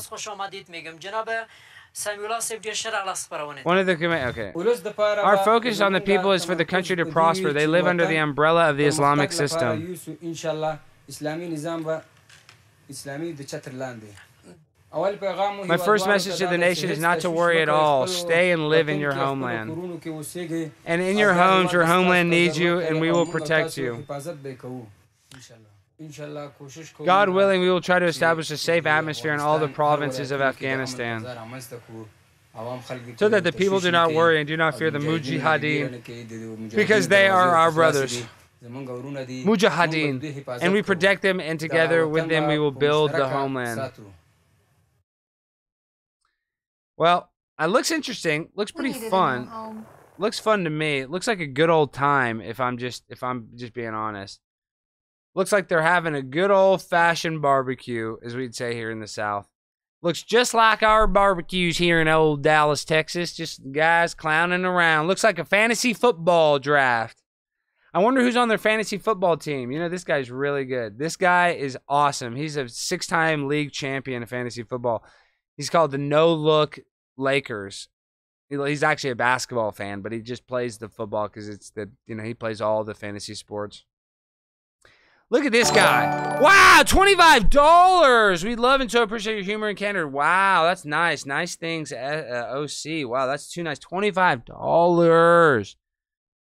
[3.65, 3.93] One of the
[4.29, 4.53] okay.
[5.23, 7.53] Our focus on the people is for the country to prosper.
[7.53, 9.97] They live under the umbrella of the Islamic system.
[14.95, 18.07] My first message to the nation is not to worry at all.
[18.07, 19.71] Stay and live in your homeland.
[20.85, 24.05] And in your homes, your homeland needs you, and we will protect you.
[27.05, 30.41] God willing, we will try to establish a safe atmosphere in all the provinces of
[30.41, 31.25] Afghanistan
[33.17, 37.29] so that the people do not worry and do not fear the mujahideen because they
[37.29, 38.23] are our brothers.
[38.63, 40.61] Mujahideen.
[40.61, 43.93] And we protect them, and together with them we will build the homeland.
[46.97, 48.49] Well, it looks interesting.
[48.55, 49.87] Looks pretty fun.
[50.19, 50.99] Looks fun to me.
[50.99, 54.41] It looks like a good old time if I'm just if I'm just being honest.
[55.35, 59.07] Looks like they're having a good old fashioned barbecue, as we'd say here in the
[59.07, 59.49] South.
[60.03, 63.35] Looks just like our barbecues here in old Dallas, Texas.
[63.35, 65.07] Just guys clowning around.
[65.07, 67.23] Looks like a fantasy football draft.
[67.95, 69.71] I wonder who's on their fantasy football team.
[69.71, 70.99] You know, this guy's really good.
[70.99, 72.37] This guy is awesome.
[72.37, 75.05] He's a six time league champion of fantasy football.
[75.63, 76.81] He's called the No Look
[77.17, 77.87] Lakers.
[78.51, 82.17] He's actually a basketball fan, but he just plays the football because it's the, you
[82.17, 83.85] know, he plays all the fantasy sports.
[85.31, 86.41] Look at this guy.
[86.41, 88.43] Wow, $25.
[88.43, 90.09] We love and so appreciate your humor and candor.
[90.09, 91.25] Wow, that's nice.
[91.25, 93.09] Nice things, uh, uh OC.
[93.09, 93.79] Wow, that's too nice.
[93.79, 95.77] $25.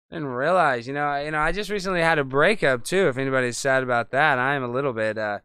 [0.10, 3.08] Didn't realize, you know, you know, I just recently had a breakup too.
[3.08, 5.42] If anybody's sad about that, I am a little bit uh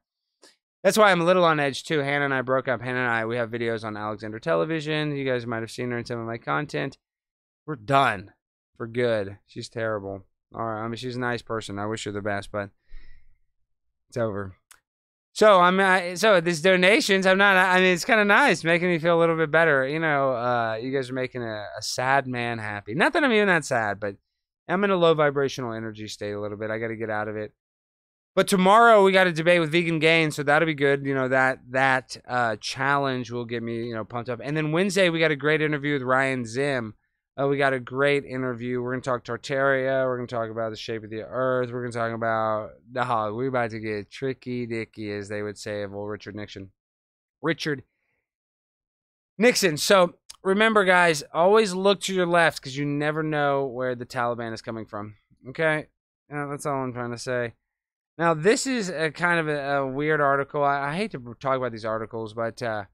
[0.86, 1.98] that's why I'm a little on edge too.
[1.98, 2.80] Hannah and I broke up.
[2.80, 5.16] Hannah and I, we have videos on Alexander Television.
[5.16, 6.96] You guys might have seen her in some of my content.
[7.66, 8.30] We're done
[8.76, 9.38] for good.
[9.48, 10.22] She's terrible.
[10.54, 11.80] All right, I mean, she's a nice person.
[11.80, 12.70] I wish her the best, but
[14.08, 14.54] it's over.
[15.32, 17.26] So I'm uh, so these donations.
[17.26, 17.56] I'm not.
[17.56, 19.88] I mean, it's kind of nice, making me feel a little bit better.
[19.88, 22.94] You know, uh, you guys are making a, a sad man happy.
[22.94, 24.14] Not that I'm even that sad, but
[24.68, 26.70] I'm in a low vibrational energy state a little bit.
[26.70, 27.52] I got to get out of it.
[28.36, 31.06] But tomorrow we got a debate with Vegan Gain, so that'll be good.
[31.06, 34.40] You know that that uh, challenge will get me you know pumped up.
[34.44, 36.94] And then Wednesday we got a great interview with Ryan Zim.
[37.40, 38.82] Uh, we got a great interview.
[38.82, 40.04] We're to talk Tartaria.
[40.04, 41.70] We're to talk about the shape of the earth.
[41.72, 43.34] We're to talk about the hog.
[43.34, 46.72] We're about to get tricky dicky, as they would say of old Richard Nixon.
[47.40, 47.84] Richard
[49.38, 49.78] Nixon.
[49.78, 54.52] So remember, guys, always look to your left because you never know where the Taliban
[54.52, 55.14] is coming from.
[55.48, 55.86] Okay?
[56.28, 57.54] That's all I'm trying to say.
[58.18, 60.64] Now, this is a kind of a, a weird article.
[60.64, 62.84] I, I, hate to talk about these articles, but uh,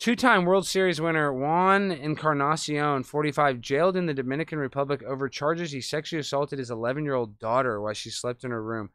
[0.00, 5.72] Two time World Series winner Juan Encarnacion, 45, jailed in the Dominican Republic over charges
[5.72, 8.88] he sexually assaulted his 11 year old daughter while she slept in her room.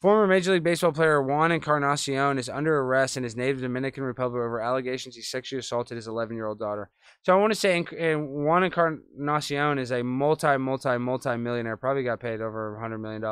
[0.00, 4.42] Former Major League Baseball player Juan Encarnacion is under arrest in his native Dominican Republic
[4.42, 6.90] over allegations he sexually assaulted his 11 year old daughter.
[7.22, 7.80] So I want to say
[8.16, 13.22] Juan Encarnacion is a multi, multi, multi millionaire, probably got paid over $100 million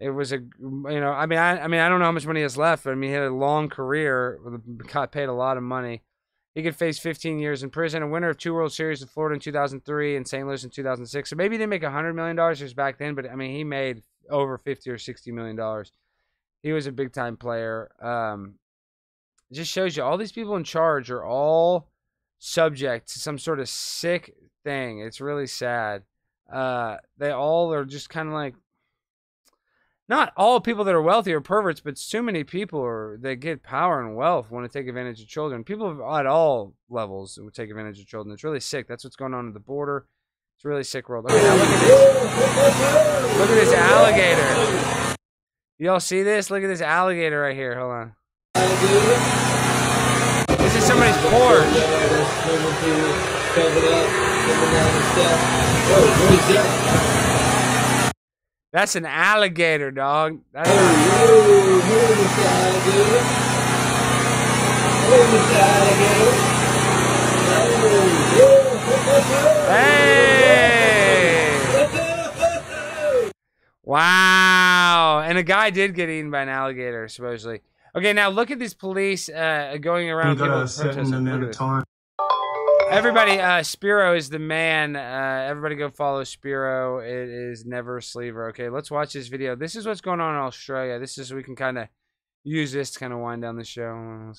[0.00, 2.26] it was a you know I mean I I mean I don't know how much
[2.26, 2.84] money he has left.
[2.84, 4.40] But I mean he had a long career,
[4.90, 6.02] got paid a lot of money.
[6.54, 8.02] He could face 15 years in prison.
[8.02, 10.46] A winner of two World Series in Florida in 2003 and St.
[10.46, 11.30] Louis in 2006.
[11.30, 14.02] So maybe he didn't make 100 million dollars back then, but I mean he made
[14.30, 15.92] over 50 or 60 million dollars.
[16.62, 17.90] He was a big time player.
[18.00, 18.54] Um,
[19.50, 21.88] it just shows you all these people in charge are all
[22.38, 24.34] subject to some sort of sick
[24.64, 25.00] thing.
[25.00, 26.04] It's really sad.
[26.50, 28.54] Uh, they all are just kind of like
[30.10, 33.62] not all people that are wealthy are perverts, but too many people are that get
[33.62, 35.62] power and wealth want to take advantage of children.
[35.62, 38.34] People at all levels would take advantage of children.
[38.34, 38.88] It's really sick.
[38.88, 40.08] That's what's going on at the border.
[40.56, 41.26] It's a really sick world.
[41.26, 43.38] Okay, now look at this.
[43.38, 45.16] Look at this alligator.
[45.78, 46.50] Y'all see this?
[46.50, 47.78] Look at this alligator right here.
[47.78, 48.14] Hold on.
[50.58, 51.70] This is somebody's porch.
[58.72, 60.42] That's an alligator, dog.
[60.52, 60.70] That's
[69.66, 70.90] Hey!
[73.82, 75.22] Wow!
[75.24, 77.62] And a guy did get eaten by an alligator, supposedly.
[77.96, 80.38] Okay, now look at these police uh, going around.
[80.38, 81.82] You got a certain amount of time.
[82.90, 84.96] Everybody, uh, Spiro is the man.
[84.96, 86.98] Uh, everybody go follow Spiro.
[86.98, 88.48] It is never sleever.
[88.48, 89.54] Okay, let's watch this video.
[89.54, 90.98] This is what's going on in Australia.
[90.98, 91.86] This is we can kind of
[92.42, 94.32] use this to kind of wind down the show.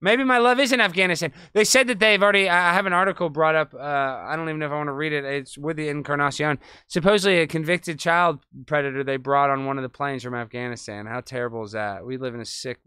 [0.00, 1.32] Maybe my love is in Afghanistan.
[1.52, 2.48] They said that they've already.
[2.48, 3.74] I have an article brought up.
[3.74, 5.24] Uh, I don't even know if I want to read it.
[5.24, 6.60] It's with the Encarnacion.
[6.86, 11.06] Supposedly, a convicted child predator they brought on one of the planes from Afghanistan.
[11.06, 12.06] How terrible is that?
[12.06, 12.78] We live in a sick.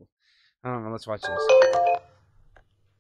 [0.63, 0.91] I don't know.
[0.91, 2.01] Let's watch this.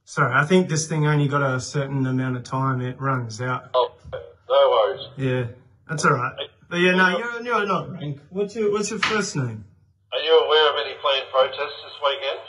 [0.03, 2.81] Sorry, I think this thing only got a certain amount of time.
[2.81, 3.69] It runs out.
[3.73, 5.07] Oh, no worries.
[5.17, 5.45] Yeah,
[5.89, 6.33] that's all right.
[6.69, 8.19] But yeah, no, you're, you're not rank.
[8.29, 9.65] What's your What's your first name?
[10.13, 12.39] Are you aware of any planned protests this weekend?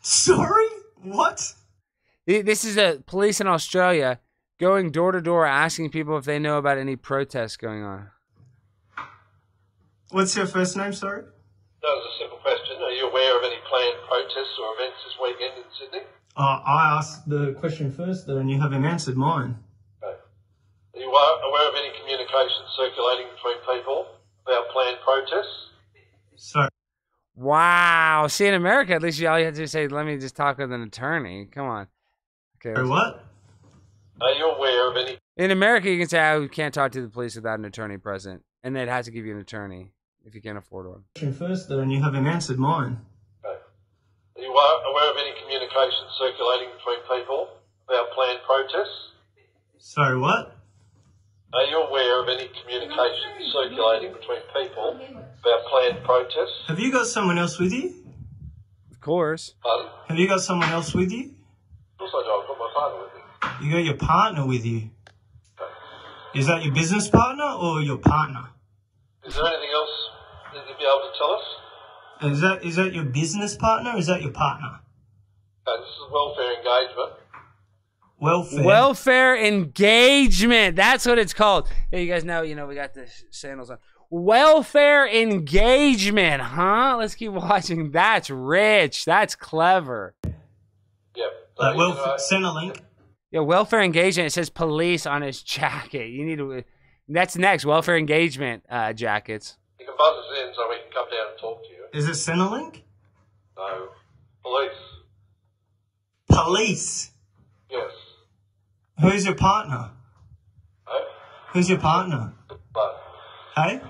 [0.00, 0.66] Sorry,
[1.02, 1.54] what?
[2.26, 4.20] This is a police in Australia
[4.58, 8.10] going door to door asking people if they know about any protests going on.
[10.10, 10.92] What's your first name?
[10.92, 11.22] Sorry.
[11.22, 11.28] That
[11.82, 12.82] was a simple question.
[12.82, 16.06] Are you aware of any planned protests or events this weekend in Sydney?
[16.36, 19.56] Uh, I asked the question first, though, and you haven't answered mine.
[20.02, 20.12] Okay.
[20.94, 24.06] Are you aware of any communication circulating between people
[24.46, 25.70] about planned protests?
[26.36, 26.68] Sorry.
[27.34, 28.26] Wow.
[28.28, 30.58] See, in America, at least you all you have to say, let me just talk
[30.58, 31.46] with an attorney.
[31.46, 31.86] Come on.
[32.64, 32.82] Okay.
[32.82, 33.24] what?
[34.20, 35.18] Are you aware of any?
[35.36, 38.42] In America, you can say, I can't talk to the police without an attorney present.
[38.62, 39.92] And they'd have to give you an attorney
[40.24, 41.04] if you can't afford one.
[41.14, 42.98] Question first, though, and you haven't answered mine.
[44.36, 44.42] Okay.
[44.42, 47.48] Are you aware of any communication circulating between people
[47.88, 49.12] about planned protests?
[49.78, 50.52] Sorry, what?
[51.54, 55.00] Are you aware of any communication circulating between people
[55.40, 56.68] about planned protests?
[56.68, 57.94] Have you got someone else with you?
[58.90, 59.54] Of course.
[59.62, 59.90] Pardon?
[60.08, 61.30] Have you got someone else with you?
[61.92, 62.30] Of course I do.
[62.30, 63.66] I've got my partner with me.
[63.66, 64.90] You got your partner with you.
[65.58, 66.38] Okay.
[66.40, 68.50] Is that your business partner or your partner?
[69.24, 69.90] Is there anything else
[70.52, 71.46] that you'd be able to tell us?
[72.22, 74.80] Is that is that your business partner or is that your partner?
[75.68, 77.12] Okay, this is welfare engagement.
[78.18, 78.64] Welfare.
[78.64, 80.76] Welfare engagement.
[80.76, 81.68] That's what it's called.
[81.90, 83.78] Hey, you guys know, you know, we got the sandals on.
[84.08, 86.96] Welfare engagement, huh?
[86.98, 87.90] Let's keep watching.
[87.90, 89.04] That's rich.
[89.04, 90.14] That's clever.
[91.14, 91.30] Yep.
[91.58, 92.18] Uh, welfare.
[92.18, 92.80] Send a link.
[93.30, 94.28] Yeah, welfare engagement.
[94.28, 96.08] It says police on his jacket.
[96.08, 96.62] You need to.
[97.08, 97.66] That's next.
[97.66, 99.58] Welfare engagement uh, jackets.
[99.78, 101.75] You can buzz us in so we can come down and talk to you.
[101.96, 102.84] Is it send a link?
[103.56, 103.88] No.
[104.42, 104.82] Police.
[106.28, 107.10] Police.
[107.70, 107.90] Yes.
[109.00, 109.92] Who's your partner?
[110.86, 111.00] Hey?
[111.54, 112.34] Who's your partner?
[112.74, 113.02] But,
[113.54, 113.80] Hey?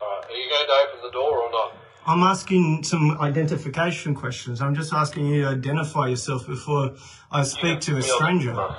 [0.00, 1.72] alright, are you going to open the door or not?
[2.06, 4.60] I'm asking some identification questions.
[4.60, 6.94] I'm just asking you to identify yourself before
[7.28, 8.76] I speak to a See me on the stranger.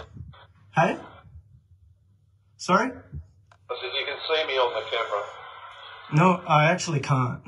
[0.73, 0.97] Hey?
[2.55, 2.91] Sorry?
[2.91, 5.34] I said you can see me on the camera.
[6.15, 7.41] No, I actually can't.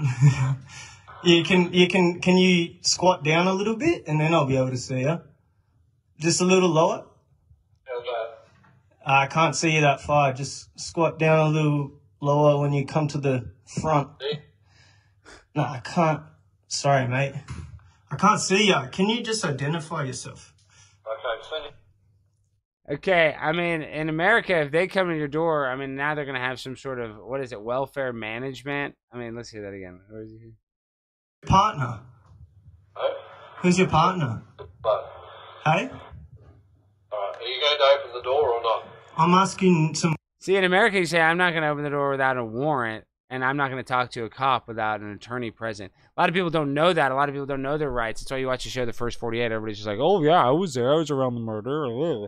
[1.24, 4.58] you can, you can, can you squat down a little bit and then I'll be
[4.58, 5.22] able to see you?
[6.20, 7.06] Just a little lower?
[7.86, 8.06] How's?
[8.06, 8.26] Uh,
[9.06, 10.34] I can't see you that far.
[10.34, 13.52] Just squat down a little lower when you come to the
[13.82, 14.10] front.
[15.56, 16.24] No, I can't.
[16.68, 17.36] Sorry, mate.
[18.12, 18.76] I can't see you.
[18.92, 20.54] Can you just identify yourself?
[21.06, 21.70] Okay.
[22.90, 26.24] Okay, I mean, in America, if they come to your door, I mean, now they're
[26.26, 28.96] gonna have some sort of what is it, welfare management?
[29.12, 30.00] I mean, let's hear that again.
[30.10, 30.54] Where is he?
[31.46, 32.00] Partner.
[32.98, 33.10] Hey?
[33.62, 34.42] Who's your partner?
[34.82, 35.12] But,
[35.66, 35.90] Hey?
[35.90, 38.88] alright, are you going to open the door or not?
[39.18, 40.16] I'm asking some.
[40.40, 43.04] See, in America, you say, I'm not going to open the door without a warrant,
[43.30, 45.92] and I'm not going to talk to a cop without an attorney present.
[46.16, 47.12] A lot of people don't know that.
[47.12, 48.22] A lot of people don't know their rights.
[48.22, 49.52] That's why you watch the show The First 48.
[49.52, 50.94] Everybody's just like, oh, yeah, I was there.
[50.94, 52.28] I was around the murder.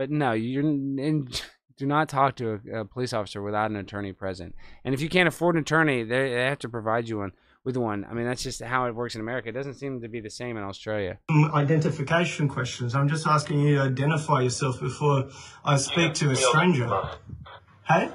[0.00, 1.28] But no, you're in,
[1.76, 4.54] do not talk to a, a police officer without an attorney present.
[4.82, 7.32] And if you can't afford an attorney, they, they have to provide you one
[7.66, 8.06] with one.
[8.10, 9.50] I mean, that's just how it works in America.
[9.50, 11.18] It doesn't seem to be the same in Australia.
[11.28, 12.94] Um, identification questions.
[12.94, 15.28] I'm just asking you to identify yourself before
[15.66, 16.88] I speak to a stranger.
[17.86, 18.10] Hey?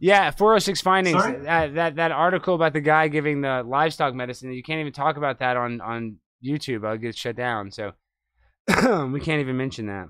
[0.00, 1.18] Yeah, 406 findings.
[1.18, 1.40] Sorry?
[1.44, 4.52] That, that that article about the guy giving the livestock medicine.
[4.52, 6.86] You can't even talk about that on on YouTube.
[6.86, 7.70] I'll get shut down.
[7.70, 7.92] So
[8.68, 10.08] we can't even mention that.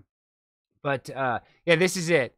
[0.83, 2.35] But uh, yeah, this is it.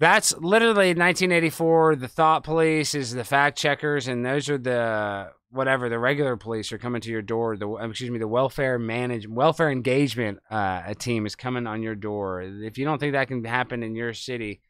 [0.00, 1.96] That's literally 1984.
[1.96, 6.72] The thought police is the fact checkers, and those are the whatever the regular police
[6.72, 7.56] are coming to your door.
[7.56, 12.42] The excuse me, the welfare manage welfare engagement uh, team is coming on your door.
[12.42, 14.60] If you don't think that can happen in your city,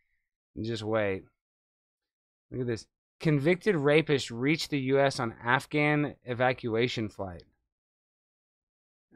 [0.63, 1.23] just wait.
[2.51, 2.87] Look at this.
[3.21, 5.19] Convicted rapist reached the U.S.
[5.19, 7.45] on Afghan evacuation flight.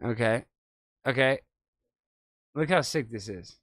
[0.03, 0.45] Okay.
[1.07, 1.41] Okay.
[2.59, 3.57] Look how sick this is.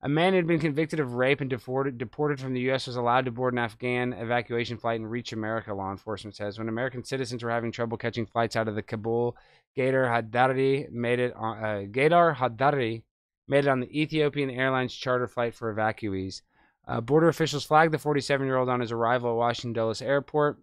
[0.00, 2.86] A man who had been convicted of rape and deported, deported from the U.S.
[2.86, 6.58] was allowed to board an Afghan evacuation flight and reach America, law enforcement says.
[6.58, 9.36] When American citizens were having trouble catching flights out of the Kabul,
[9.76, 13.02] Gator Haidari made it on, uh, Gator Haidari
[13.46, 16.40] made it on the Ethiopian Airlines charter flight for evacuees.
[16.88, 20.58] Uh, border officials flagged the 47 year old on his arrival at Washington Dulles Airport.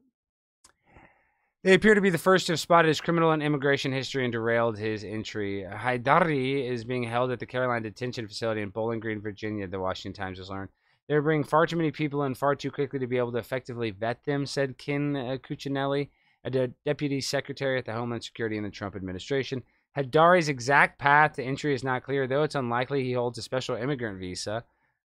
[1.68, 4.32] They appear to be the first to have spotted his criminal and immigration history and
[4.32, 5.65] derailed his entry.
[5.70, 10.13] Haidari is being held at the Caroline Detention Facility in Bowling Green, Virginia, the Washington
[10.13, 10.70] Times has learned.
[11.09, 13.91] They're bringing far too many people in far too quickly to be able to effectively
[13.91, 16.07] vet them, said Ken uh, Cuccinelli,
[16.45, 19.61] a de- deputy secretary at the Homeland Security in the Trump administration.
[19.97, 23.76] Haidari's exact path to entry is not clear, though it's unlikely he holds a special
[23.76, 24.63] immigrant visa.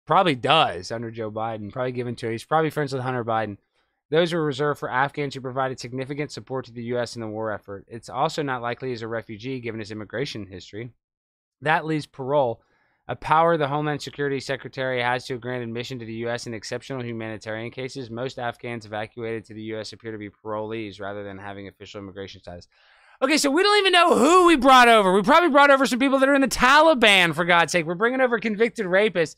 [0.06, 1.72] Probably does under Joe Biden.
[1.72, 2.28] Probably given to.
[2.28, 2.34] him.
[2.34, 3.58] He's probably friends with Hunter Biden.
[4.14, 7.16] Those were reserved for Afghans who provided significant support to the U.S.
[7.16, 7.84] in the war effort.
[7.88, 10.92] It's also not likely he's a refugee given his immigration history.
[11.62, 12.62] That leaves parole,
[13.08, 16.46] a power the Homeland Security Secretary has to grant admission to the U.S.
[16.46, 18.12] in exceptional humanitarian cases.
[18.12, 19.94] Most Afghans evacuated to the U.S.
[19.94, 22.68] appear to be parolees rather than having official immigration status.
[23.20, 25.12] Okay, so we don't even know who we brought over.
[25.12, 27.88] We probably brought over some people that are in the Taliban, for God's sake.
[27.88, 29.38] We're bringing over convicted rapists.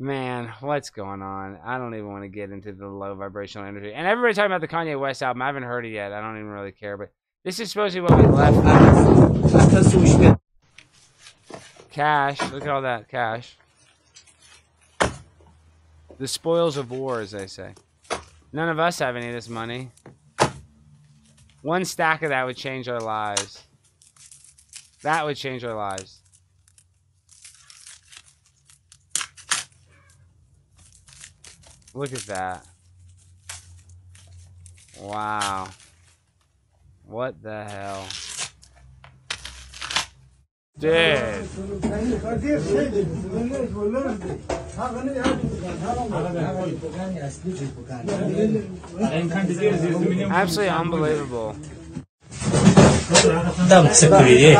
[0.00, 1.58] Man, what's going on?
[1.64, 3.92] I don't even want to get into the low vibrational energy.
[3.92, 5.42] And everybody's talking about the Kanye West album.
[5.42, 6.12] I haven't heard it yet.
[6.12, 6.96] I don't even really care.
[6.96, 7.10] But
[7.42, 8.56] this is supposed to be what we left.
[11.90, 12.40] Cash.
[12.52, 13.56] Look at all that cash.
[16.18, 17.74] The spoils of war, as they say.
[18.52, 19.90] None of us have any of this money.
[21.62, 23.64] One stack of that would change our lives.
[25.02, 26.17] That would change our lives.
[31.94, 32.66] Look at that.
[35.00, 35.68] Wow.
[37.06, 38.04] What the hell?
[40.78, 40.92] Dude.
[50.30, 51.56] Absolutely unbelievable.
[53.68, 54.54] Dam sekuri.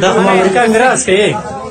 [0.00, 1.63] Dam Amerika miras kayak.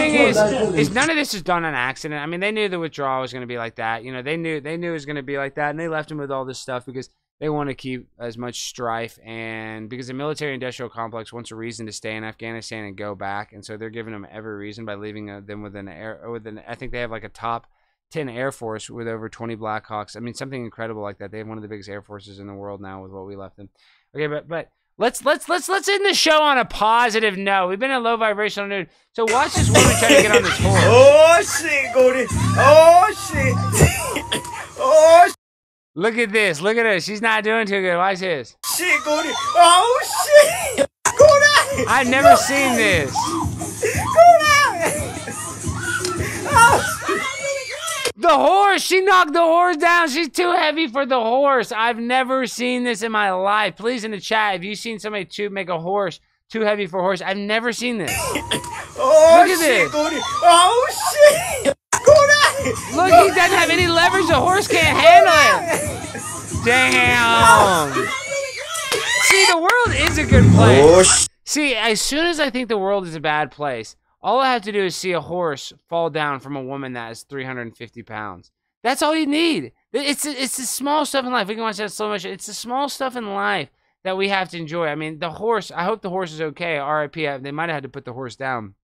[0.00, 0.36] Thing is,
[0.74, 2.22] is none of this is done on accident.
[2.22, 4.04] I mean, they knew the withdrawal was going to be like that.
[4.04, 5.88] You know, they knew they knew it was going to be like that, and they
[5.88, 9.88] left him with all this stuff because they want to keep as much strife and
[9.88, 13.64] because the military-industrial complex wants a reason to stay in Afghanistan and go back, and
[13.64, 16.60] so they're giving them every reason by leaving uh, them with an air with an.
[16.66, 17.66] I think they have like a top.
[18.12, 20.16] 10 Air Force with over 20 Blackhawks.
[20.16, 21.30] I mean, something incredible like that.
[21.30, 23.36] They have one of the biggest air forces in the world now with what we
[23.36, 23.68] left them.
[24.16, 24.70] Okay, but but
[25.00, 27.68] Let's let's let's let's end the show on a positive note.
[27.68, 30.58] We've been a low vibrational mood, so watch this woman try to get on this
[30.58, 30.84] horse.
[30.84, 32.26] Oh shit, Goldie!
[32.58, 33.54] Oh shit!
[34.78, 35.36] oh shit.
[35.94, 36.60] Look at this.
[36.60, 37.00] Look at her.
[37.00, 37.96] She's not doing too good.
[37.96, 38.58] Watch this.
[38.76, 39.30] Shit, Goldie!
[39.32, 40.00] Oh
[40.76, 40.86] shit!
[41.18, 41.86] Goldie!
[41.88, 43.16] I've never seen this.
[48.20, 48.82] The horse!
[48.82, 50.10] She knocked the horse down.
[50.10, 51.72] She's too heavy for the horse.
[51.72, 53.76] I've never seen this in my life.
[53.76, 57.00] Please, in the chat, have you seen somebody to make a horse too heavy for
[57.00, 57.22] a horse?
[57.22, 58.12] I've never seen this.
[58.98, 60.24] oh, Look at shit, this.
[60.42, 60.86] Oh
[61.64, 61.76] shit!
[62.94, 64.26] Look, he doesn't have any leverage.
[64.26, 66.64] The horse can't handle it.
[66.64, 67.92] Damn.
[69.22, 70.84] See, the world is a good place.
[70.84, 71.26] Oh!
[71.46, 74.62] See, as soon as I think the world is a bad place, all I have
[74.62, 78.50] to do is see a horse fall down from a woman that is 350 pounds.
[78.82, 79.72] That's all you need.
[79.92, 81.48] It's it's the small stuff in life.
[81.48, 82.32] We can watch that slow motion.
[82.32, 83.70] It's the small stuff in life
[84.04, 84.86] that we have to enjoy.
[84.86, 85.70] I mean, the horse.
[85.70, 86.78] I hope the horse is okay.
[86.78, 87.26] R.I.P.
[87.26, 88.74] Uh, they might have had to put the horse down.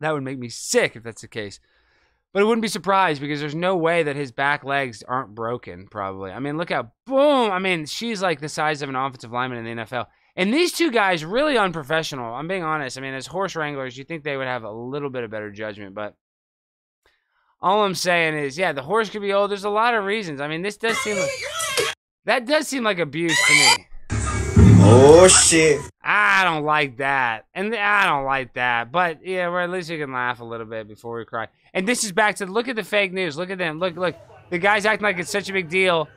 [0.00, 1.60] That would make me sick if that's the case.
[2.32, 5.86] But I wouldn't be surprised because there's no way that his back legs aren't broken.
[5.90, 6.32] Probably.
[6.32, 7.50] I mean, look how boom.
[7.50, 10.06] I mean, she's like the size of an offensive lineman in the NFL.
[10.34, 12.34] And these two guys really unprofessional.
[12.34, 12.96] I'm being honest.
[12.96, 15.50] I mean, as horse wranglers, you think they would have a little bit of better
[15.50, 16.14] judgment, but
[17.60, 19.50] all I'm saying is, yeah, the horse could be old.
[19.50, 20.40] There's a lot of reasons.
[20.40, 21.30] I mean, this does seem like
[22.24, 23.86] that does seem like abuse to me.
[24.84, 25.80] Oh shit!
[26.02, 28.90] I don't like that, and I don't like that.
[28.90, 31.48] But yeah, well, at least we can laugh a little bit before we cry.
[31.72, 33.36] And this is back to look at the fake news.
[33.36, 33.78] Look at them.
[33.78, 34.16] Look, look.
[34.50, 36.08] The guys acting like it's such a big deal.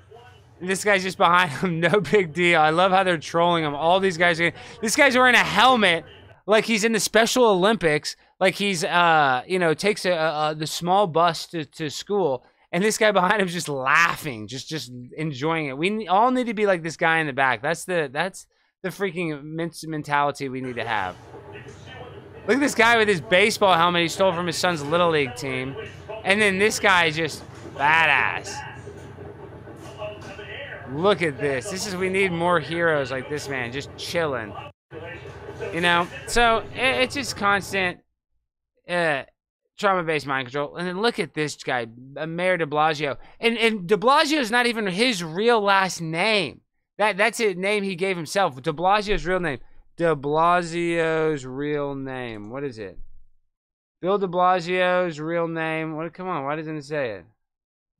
[0.62, 1.80] This guy's just behind him.
[1.86, 2.62] No big deal.
[2.62, 3.76] I love how they're trolling him.
[3.76, 4.40] All these guys.
[4.40, 4.52] Are,
[4.82, 6.06] this guy's wearing a helmet
[6.46, 8.16] like he's in the Special Olympics.
[8.40, 12.44] Like he's, uh, you know, takes a, a, the small bus to, to school.
[12.72, 15.78] And this guy behind him's just laughing, just just enjoying it.
[15.78, 17.62] We all need to be like this guy in the back.
[17.62, 18.48] That's the that's
[18.82, 19.42] the freaking
[19.88, 21.16] mentality we need to have.
[22.48, 25.36] Look at this guy with his baseball helmet he stole from his son's little league
[25.36, 25.76] team,
[26.24, 27.44] and then this guy is just
[27.76, 28.75] badass.
[30.92, 31.70] Look at this.
[31.70, 34.54] This is we need more heroes like this man, just chilling.
[35.74, 38.00] You know, so it, it's just constant
[38.88, 39.24] uh,
[39.78, 40.76] trauma-based mind control.
[40.76, 41.88] And then look at this guy,
[42.28, 46.62] Mayor De Blasio, and and De Blasio is not even his real last name.
[46.98, 48.62] That that's a name he gave himself.
[48.62, 49.60] De Blasio's real name.
[49.98, 52.50] de Blasio's real name?
[52.50, 52.98] What is it?
[54.02, 55.96] Bill de Blasio's real name.
[55.96, 56.14] What?
[56.14, 57.26] Come on, why doesn't it say it?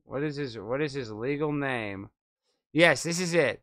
[0.04, 2.10] What is his What is his legal name?
[2.76, 3.62] Yes, this is it.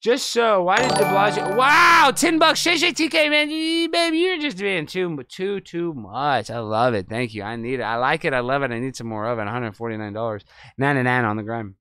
[0.00, 1.54] Just so, why did De Blasio?
[1.58, 3.48] Wow, ten bucks, Shay TK man,
[3.90, 6.50] baby, you're just being too, too, too much.
[6.50, 7.06] I love it.
[7.06, 7.42] Thank you.
[7.42, 7.82] I need it.
[7.82, 8.32] I like it.
[8.32, 8.70] I love it.
[8.70, 9.42] I need some more of it.
[9.42, 10.42] One hundred forty nine dollars,
[10.78, 11.76] ninety nine on the gram.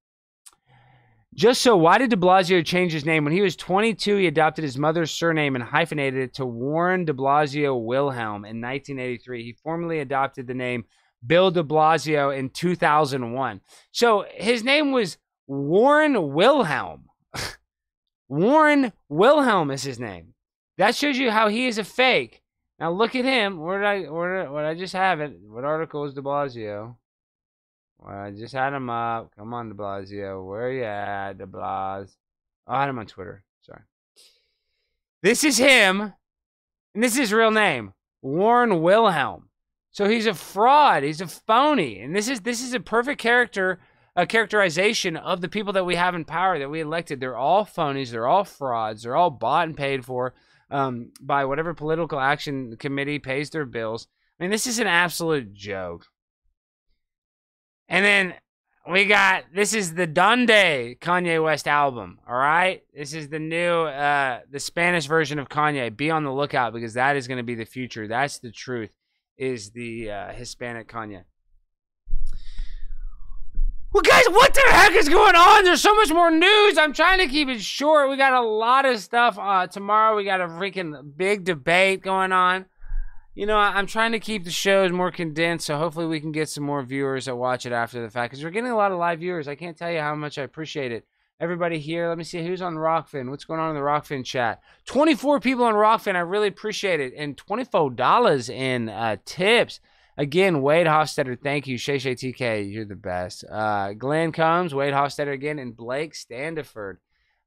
[1.33, 3.23] Just so, why did de Blasio change his name?
[3.23, 7.13] When he was 22, he adopted his mother's surname and hyphenated it to Warren de
[7.13, 9.43] Blasio Wilhelm in 1983.
[9.43, 10.83] He formally adopted the name
[11.25, 13.61] Bill de Blasio in 2001.
[13.93, 15.17] So his name was
[15.47, 17.09] Warren Wilhelm.
[18.27, 20.33] Warren Wilhelm is his name.
[20.77, 22.41] That shows you how he is a fake.
[22.79, 23.59] Now look at him.
[23.59, 25.37] Where did I where did, where did I just have it?
[25.47, 26.95] What article is de Blasio?
[27.99, 29.31] Well, I just had him up.
[29.37, 30.45] Come on, De Blasio.
[30.45, 32.15] Where are you at, De Blas?
[32.67, 33.43] Oh, I had him on Twitter.
[33.61, 33.81] Sorry.
[35.21, 36.13] This is him,
[36.93, 39.49] and this is his real name, Warren Wilhelm.
[39.91, 41.03] So he's a fraud.
[41.03, 43.79] He's a phony, and this is this is a perfect character,
[44.15, 47.19] a characterization of the people that we have in power that we elected.
[47.19, 48.11] They're all phonies.
[48.11, 49.03] They're all frauds.
[49.03, 50.33] They're all bought and paid for
[50.71, 54.07] um, by whatever political action committee pays their bills.
[54.39, 56.07] I mean, this is an absolute joke.
[57.87, 58.33] And then
[58.89, 60.49] we got this is the Donde
[60.99, 62.19] Kanye West album.
[62.27, 65.95] All right, this is the new uh the Spanish version of Kanye.
[65.95, 68.07] Be on the lookout because that is going to be the future.
[68.07, 68.91] That's the truth.
[69.37, 71.23] Is the uh, Hispanic Kanye.
[73.95, 75.63] Well, guys, what the heck is going on?
[75.63, 76.77] There's so much more news.
[76.77, 78.09] I'm trying to keep it short.
[78.09, 79.39] We got a lot of stuff.
[79.39, 82.65] Uh, tomorrow, we got a freaking big debate going on
[83.35, 86.47] you know, I'm trying to keep the shows more condensed, so hopefully we can get
[86.47, 88.31] some more viewers that watch it after the fact.
[88.31, 89.49] Because we're getting a lot of live viewers.
[89.49, 91.05] I can't tell you how much I appreciate it.
[91.41, 93.29] Everybody here, let me see who's on Rokfin.
[93.29, 94.61] What's going on in the Rokfin chat?
[94.85, 96.15] 24 people on Rokfin.
[96.15, 97.13] I really appreciate it.
[97.17, 99.81] And $24 in uh, tips.
[100.17, 101.77] Again, Wade Hofstetter, thank you.
[101.77, 103.43] Shay Shay TK, you're the best.
[103.51, 106.97] Uh, Glenn Combs, Wade Hofstetter again, and Blake Standiford.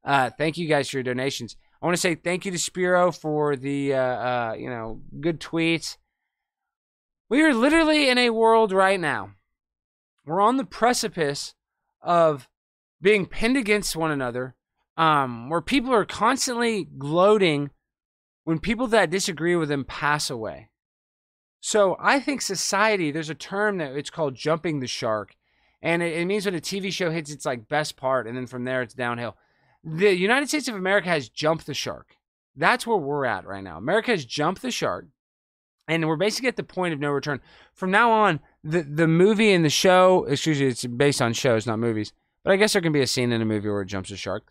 [0.05, 1.57] Uh, thank you guys for your donations.
[1.81, 5.41] I want to say thank you to Spiro for the uh, uh, you know good
[5.41, 5.97] tweets.
[7.31, 9.33] We are literally in a world right now.
[10.27, 11.55] We're on the precipice
[12.03, 12.49] of
[13.01, 14.57] being pinned against one another,
[14.97, 17.71] um, where people are constantly gloating
[18.45, 20.71] when people that disagree with them pass away.
[21.61, 25.35] So I think society, there's a term that it's called jumping the shark.
[25.83, 28.47] And it, it means when a TV show hits its like best part, and then
[28.47, 29.37] from there it's downhill
[29.85, 32.17] the United States of America has jumped the shark.
[32.57, 33.79] That's where we're at right now.
[33.79, 35.07] America has jumped the shark,
[35.87, 37.41] and we're basically at the point of no return.
[37.73, 41.67] From now on, the the movie and the show, excuse me, it's based on shows,
[41.67, 42.13] not movies.
[42.43, 44.17] But I guess there can be a scene in a movie where it jumps a
[44.17, 44.51] shark.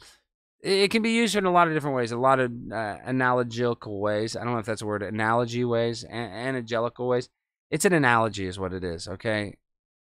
[0.61, 3.99] It can be used in a lot of different ways, a lot of uh, analogical
[3.99, 4.35] ways.
[4.35, 7.29] I don't know if that's a word, analogy ways, an- analogical ways.
[7.69, 9.07] It's an analogy, is what it is.
[9.07, 9.55] Okay,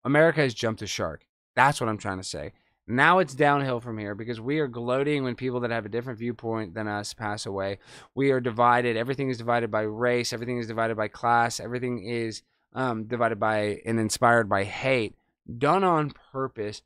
[0.04, 1.26] America has jumped the shark.
[1.56, 2.52] That's what I'm trying to say.
[2.86, 6.20] Now it's downhill from here because we are gloating when people that have a different
[6.20, 7.80] viewpoint than us pass away.
[8.14, 8.98] We are divided.
[8.98, 10.34] Everything is divided by race.
[10.34, 11.62] Everything is divided by class.
[11.62, 12.41] Everything is
[12.74, 15.16] um, divided by and inspired by hate,
[15.58, 16.82] done on purpose.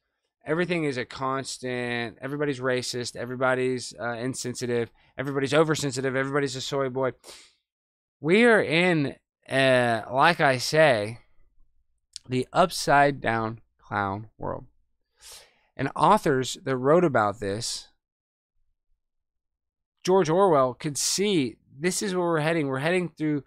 [0.48, 2.18] Everything is a constant.
[2.22, 3.18] Everybody's racist.
[3.18, 4.90] Everybody's uh, insensitive.
[5.18, 6.16] Everybody's oversensitive.
[6.16, 7.12] Everybody's a soy boy.
[8.22, 9.16] We are in,
[9.50, 11.20] uh, like I say,
[12.30, 14.66] the upside down clown world.
[15.76, 17.90] And authors that wrote about this,
[20.04, 22.68] George Orwell could see this is where we're heading.
[22.68, 23.44] We're heading through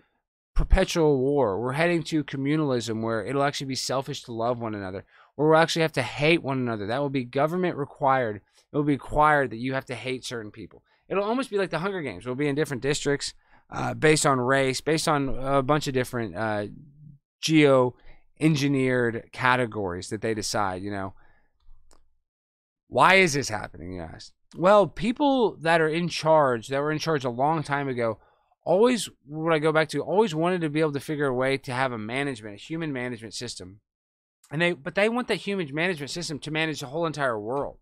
[0.55, 1.59] perpetual war.
[1.59, 5.07] We're heading to communalism where it'll actually be selfish to love one another,
[5.37, 6.87] where we'll actually have to hate one another.
[6.87, 8.37] That will be government required.
[8.37, 10.83] It will be required that you have to hate certain people.
[11.09, 12.25] It'll almost be like the Hunger Games.
[12.25, 13.35] We'll be in different districts
[13.71, 16.67] uh, based on race, based on a bunch of different uh,
[17.41, 17.95] geo
[18.39, 21.15] engineered categories that they decide, you know.
[22.89, 24.33] Why is this happening, you ask?
[24.57, 28.19] Well, people that are in charge, that were in charge a long time ago,
[28.65, 31.57] always, what I go back to, always wanted to be able to figure a way
[31.59, 33.81] to have a management, a human management system.
[34.51, 37.79] And they, but they want that human management system to manage the whole entire world.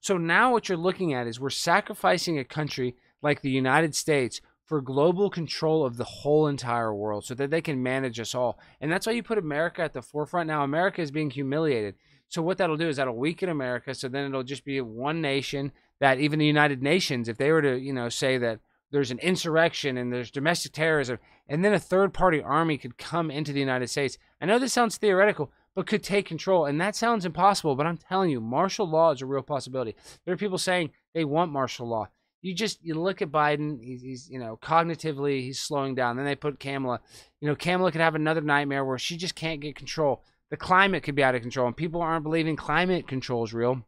[0.00, 4.40] So now what you're looking at is we're sacrificing a country like the United States
[4.64, 8.58] for global control of the whole entire world so that they can manage us all.
[8.80, 10.46] And that's why you put America at the forefront.
[10.46, 11.94] Now, America is being humiliated.
[12.28, 13.94] So what that'll do is that'll weaken America.
[13.94, 17.62] So then it'll just be one nation that even the United Nations, if they were
[17.62, 18.60] to, you know, say that
[18.90, 21.18] there's an insurrection and there's domestic terrorism,
[21.48, 24.16] and then a third party army could come into the United States.
[24.40, 26.66] I know this sounds theoretical, but could take control.
[26.66, 29.94] And that sounds impossible, but I'm telling you, martial law is a real possibility.
[30.24, 32.08] There are people saying they want martial law.
[32.42, 33.78] you just you look at Biden.
[33.80, 36.16] He's, he's you know cognitively he's slowing down.
[36.16, 36.98] Then they put Kamala.
[37.40, 40.24] You know Kamala could have another nightmare where she just can't get control.
[40.50, 43.86] The climate could be out of control, and people aren't believing climate control is real.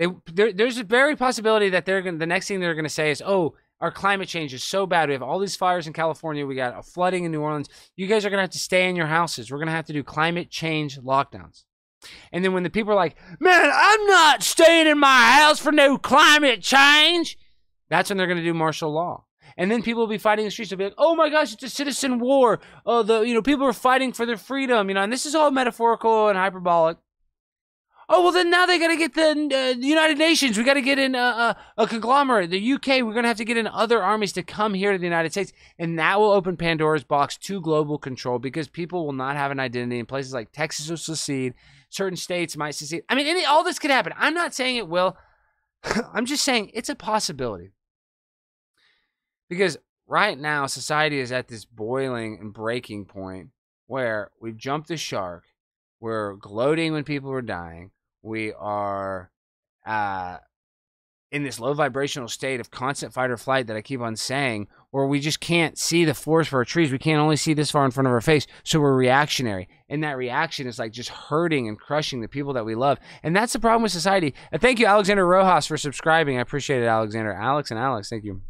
[0.00, 2.18] They, there, there's a very possibility that they're going.
[2.18, 5.08] The next thing they're going to say is, "Oh, our climate change is so bad.
[5.08, 6.46] We have all these fires in California.
[6.46, 7.68] We got a flooding in New Orleans.
[7.96, 9.50] You guys are going to have to stay in your houses.
[9.50, 11.64] We're going to have to do climate change lockdowns."
[12.32, 15.72] And then when the people are like, "Man, I'm not staying in my house for
[15.72, 17.38] no climate change,"
[17.88, 19.24] that's when they're going to do martial law.
[19.56, 20.70] And then people will be fighting in the streets.
[20.70, 22.60] They'll be like, "Oh my gosh, it's a citizen war.
[22.86, 24.88] Oh, the you know people are fighting for their freedom.
[24.88, 26.98] You know, and this is all metaphorical and hyperbolic."
[28.12, 30.58] Oh well, then now they got to get the, uh, United Nations.
[30.58, 33.04] We got to get in a, a, a, conglomerate, the UK.
[33.04, 35.52] We're gonna have to get in other armies to come here to the United States,
[35.78, 39.60] and that will open Pandora's box to global control because people will not have an
[39.60, 40.00] identity.
[40.00, 41.54] In places like Texas will secede,
[41.88, 43.04] certain states might secede.
[43.08, 44.12] I mean, any, all this could happen.
[44.16, 45.16] I'm not saying it will.
[46.12, 47.70] I'm just saying it's a possibility
[49.48, 49.78] because
[50.08, 53.50] right now society is at this boiling and breaking point
[53.86, 55.44] where we've jumped the shark.
[56.00, 57.92] We're gloating when people are dying
[58.22, 59.30] we are
[59.86, 60.38] uh,
[61.32, 64.68] in this low vibrational state of constant fight or flight that I keep on saying,
[64.90, 66.90] where we just can't see the forest for our trees.
[66.90, 68.46] We can't only see this far in front of our face.
[68.64, 69.68] So we're reactionary.
[69.88, 72.98] And that reaction is like just hurting and crushing the people that we love.
[73.22, 74.34] And that's the problem with society.
[74.52, 76.38] Uh, thank you, Alexander Rojas, for subscribing.
[76.38, 77.32] I appreciate it, Alexander.
[77.32, 78.42] Alex and Alex, thank you.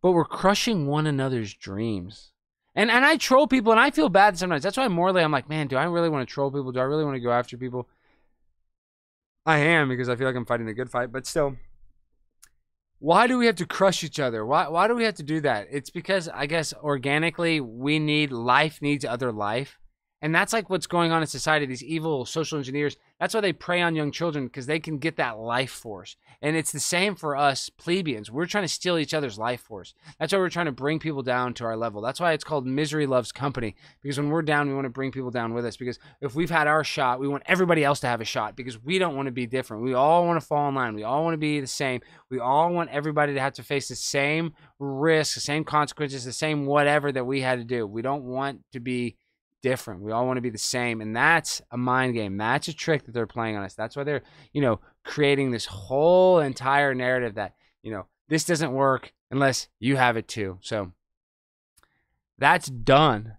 [0.00, 2.30] But we're crushing one another's dreams.
[2.74, 4.62] And and I troll people and I feel bad sometimes.
[4.62, 6.72] That's why morally I'm like, man, do I really want to troll people?
[6.72, 7.88] Do I really want to go after people?
[9.46, 11.56] I am because I feel like I'm fighting the good fight, but still.
[12.98, 14.46] Why do we have to crush each other?
[14.46, 15.68] Why why do we have to do that?
[15.70, 19.78] It's because I guess organically we need life needs other life.
[20.24, 21.66] And that's like what's going on in society.
[21.66, 25.18] These evil social engineers, that's why they prey on young children because they can get
[25.18, 26.16] that life force.
[26.40, 28.30] And it's the same for us plebeians.
[28.30, 29.92] We're trying to steal each other's life force.
[30.18, 32.00] That's why we're trying to bring people down to our level.
[32.00, 33.74] That's why it's called misery loves company.
[34.00, 35.76] Because when we're down, we want to bring people down with us.
[35.76, 38.82] Because if we've had our shot, we want everybody else to have a shot because
[38.82, 39.82] we don't want to be different.
[39.82, 40.94] We all want to fall in line.
[40.94, 42.00] We all want to be the same.
[42.30, 46.32] We all want everybody to have to face the same risks, the same consequences, the
[46.32, 47.86] same whatever that we had to do.
[47.86, 49.18] We don't want to be
[49.64, 50.02] different.
[50.02, 51.00] We all want to be the same.
[51.00, 52.36] And that's a mind game.
[52.36, 53.72] That's a trick that they're playing on us.
[53.72, 54.22] That's why they're,
[54.52, 59.96] you know, creating this whole entire narrative that, you know, this doesn't work unless you
[59.96, 60.58] have it too.
[60.60, 60.92] So
[62.36, 63.38] that's done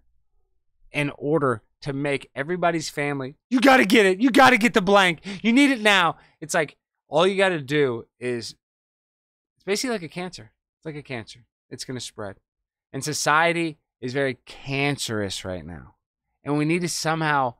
[0.90, 3.36] in order to make everybody's family.
[3.48, 4.20] You got to get it.
[4.20, 5.20] You got to get the blank.
[5.44, 6.16] You need it now.
[6.40, 6.76] It's like
[7.06, 8.56] all you got to do is
[9.54, 10.50] it's basically like a cancer.
[10.78, 11.44] It's like a cancer.
[11.70, 12.34] It's going to spread.
[12.92, 15.95] And society is very cancerous right now
[16.46, 17.54] and we need to somehow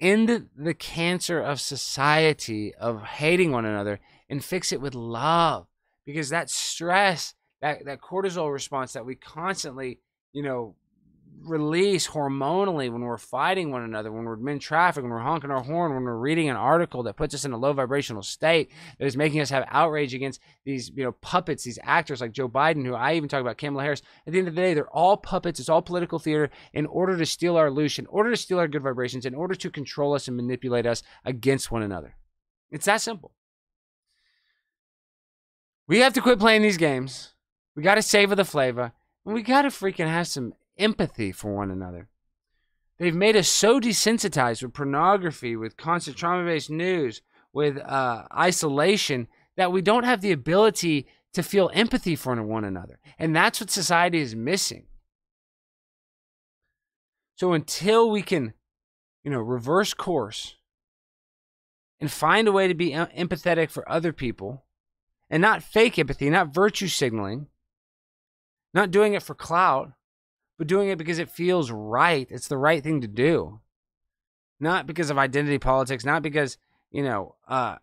[0.00, 4.00] end the cancer of society of hating one another
[4.30, 5.66] and fix it with love
[6.06, 10.00] because that stress that that cortisol response that we constantly
[10.32, 10.74] you know
[11.42, 15.62] release hormonally when we're fighting one another, when we're in traffic, when we're honking our
[15.62, 19.06] horn, when we're reading an article that puts us in a low vibrational state that
[19.06, 22.84] is making us have outrage against these, you know, puppets, these actors like Joe Biden,
[22.84, 24.02] who I even talk about Kamala Harris.
[24.26, 25.60] At the end of the day, they're all puppets.
[25.60, 28.68] It's all political theater in order to steal our illusion, in order to steal our
[28.68, 32.16] good vibrations, in order to control us and manipulate us against one another.
[32.70, 33.32] It's that simple.
[35.88, 37.34] We have to quit playing these games.
[37.74, 38.92] We got to savor the flavor.
[39.24, 42.08] And we got to freaking have some empathy for one another.
[42.98, 49.28] They've made us so desensitized with pornography, with constant trauma based news, with uh, isolation,
[49.56, 52.98] that we don't have the ability to feel empathy for one another.
[53.18, 54.86] And that's what society is missing.
[57.36, 58.52] So until we can,
[59.24, 60.56] you know, reverse course
[62.00, 64.64] and find a way to be empathetic for other people
[65.30, 67.46] and not fake empathy, not virtue signaling,
[68.74, 69.92] not doing it for clout,
[70.60, 72.26] but doing it because it feels right.
[72.28, 73.60] It's the right thing to do.
[74.60, 76.58] Not because of identity politics, not because,
[76.90, 77.76] you know, uh,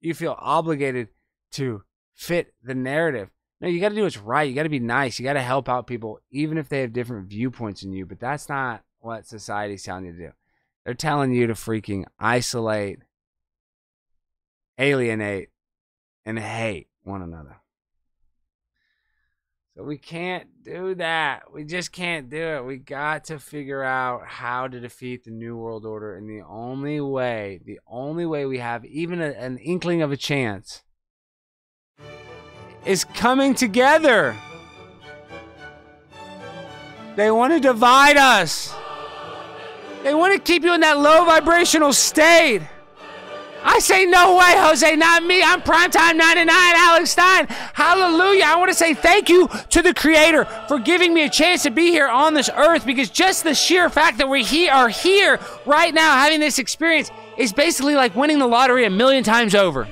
[0.00, 1.10] you feel obligated
[1.52, 3.30] to fit the narrative.
[3.60, 4.48] No, you got to do what's right.
[4.48, 5.20] You got to be nice.
[5.20, 8.06] You got to help out people, even if they have different viewpoints than you.
[8.06, 10.30] But that's not what society's telling you to do.
[10.84, 12.98] They're telling you to freaking isolate,
[14.80, 15.50] alienate,
[16.26, 17.58] and hate one another.
[19.76, 21.52] So we can't do that.
[21.52, 22.64] We just can't do it.
[22.64, 26.16] We got to figure out how to defeat the New World Order.
[26.16, 30.16] And the only way, the only way we have even a, an inkling of a
[30.16, 30.82] chance
[32.84, 34.36] is coming together.
[37.14, 38.74] They want to divide us.
[40.02, 42.62] They want to keep you in that low vibrational state.
[43.62, 45.42] I say no way, Jose, not me.
[45.42, 47.46] I'm primetime 99, Alex Stein.
[47.74, 48.44] Hallelujah.
[48.46, 51.70] I want to say thank you to the Creator for giving me a chance to
[51.70, 55.38] be here on this earth because just the sheer fact that we he- are here
[55.66, 59.86] right now having this experience is basically like winning the lottery a million times over.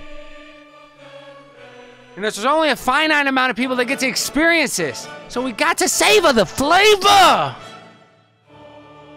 [2.16, 5.06] And there's only a finite amount of people that get to experience this.
[5.28, 7.54] So we got to savor the flavor.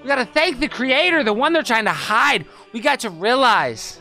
[0.03, 2.45] We got to thank the Creator, the one they're trying to hide.
[2.73, 4.00] We got to realize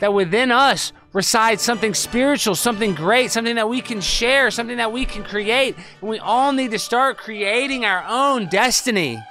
[0.00, 4.92] that within us resides something spiritual, something great, something that we can share, something that
[4.92, 5.76] we can create.
[6.00, 9.22] And we all need to start creating our own destiny.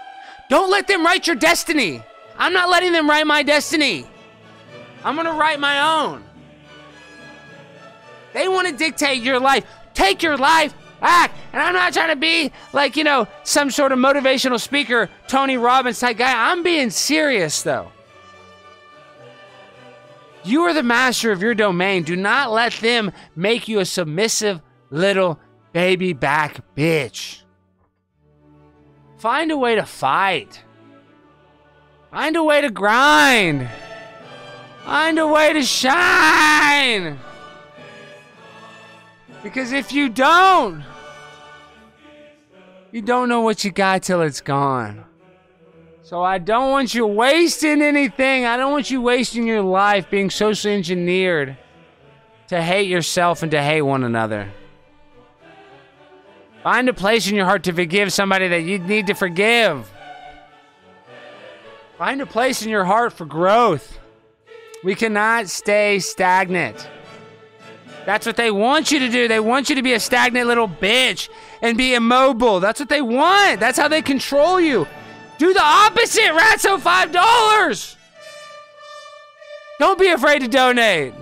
[0.50, 2.02] Don't let them write your destiny.
[2.38, 4.06] I'm not letting them write my destiny.
[5.04, 6.24] I'm going to write my own.
[8.34, 9.66] They want to dictate your life.
[9.94, 11.32] Take your life back.
[11.54, 15.58] And I'm not trying to be like, you know, some sort of motivational speaker, Tony
[15.58, 16.52] Robbins type guy.
[16.52, 17.92] I'm being serious, though.
[20.48, 22.04] You are the master of your domain.
[22.04, 25.42] Do not let them make you a submissive little
[25.74, 27.42] baby back bitch.
[29.18, 30.64] Find a way to fight.
[32.12, 33.68] Find a way to grind.
[34.86, 37.20] Find a way to shine.
[39.44, 40.86] Because if you don't,
[42.94, 45.07] you don't know what you got till it's gone.
[46.08, 48.46] So I don't want you wasting anything.
[48.46, 51.58] I don't want you wasting your life being socially engineered
[52.48, 54.50] to hate yourself and to hate one another.
[56.64, 59.92] Find a place in your heart to forgive somebody that you need to forgive.
[61.98, 64.00] Find a place in your heart for growth.
[64.86, 66.90] We cannot stay stagnant.
[68.06, 69.28] That's what they want you to do.
[69.28, 71.28] They want you to be a stagnant little bitch
[71.62, 72.62] and be immobile.
[72.62, 73.60] That's what they want.
[73.60, 74.88] That's how they control you.
[75.38, 77.96] Do the opposite, Ratso $5.
[79.80, 81.14] Don't be afraid to donate.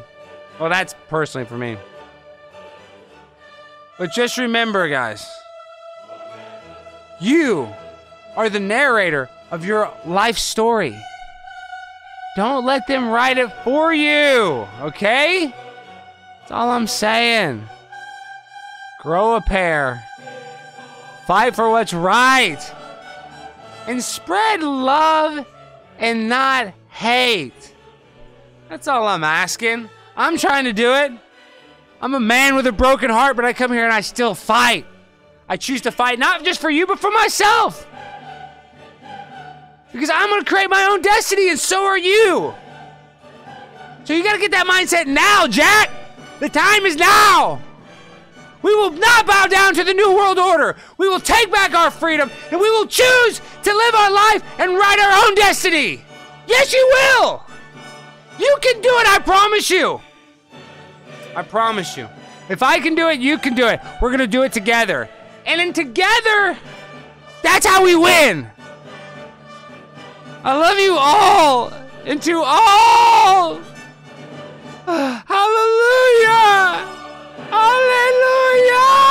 [0.59, 1.77] Well, that's personally for me.
[3.97, 5.25] But just remember, guys,
[7.19, 7.67] you
[8.35, 10.97] are the narrator of your life story.
[12.35, 15.53] Don't let them write it for you, okay?
[16.39, 17.67] That's all I'm saying.
[19.01, 20.03] Grow a pair.
[21.25, 22.59] Fight for what's right.
[23.87, 25.45] And spread love
[25.99, 27.73] and not hate.
[28.69, 29.89] That's all I'm asking.
[30.17, 31.11] I'm trying to do it.
[32.01, 34.85] I'm a man with a broken heart, but I come here and I still fight.
[35.47, 37.87] I choose to fight not just for you, but for myself.
[39.91, 42.53] Because I'm going to create my own destiny, and so are you.
[44.03, 45.89] So you got to get that mindset now, Jack.
[46.39, 47.61] The time is now.
[48.65, 50.75] We will not bow down to the New World Order.
[50.97, 54.73] We will take back our freedom, and we will choose to live our life and
[54.73, 56.03] write our own destiny.
[56.47, 57.43] Yes, you will.
[58.39, 60.01] You can do it, I promise you.
[61.35, 62.09] I promise you.
[62.49, 63.79] If I can do it, you can do it.
[64.01, 65.09] We're going to do it together.
[65.45, 66.57] And then together,
[67.43, 68.49] that's how we win.
[70.43, 71.71] I love you all.
[72.03, 73.59] And to all.
[75.27, 77.04] Hallelujah.
[77.49, 79.05] Hallelujah.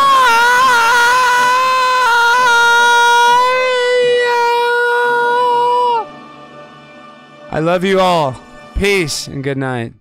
[7.50, 8.40] I love you all.
[8.74, 9.92] Peace and good night.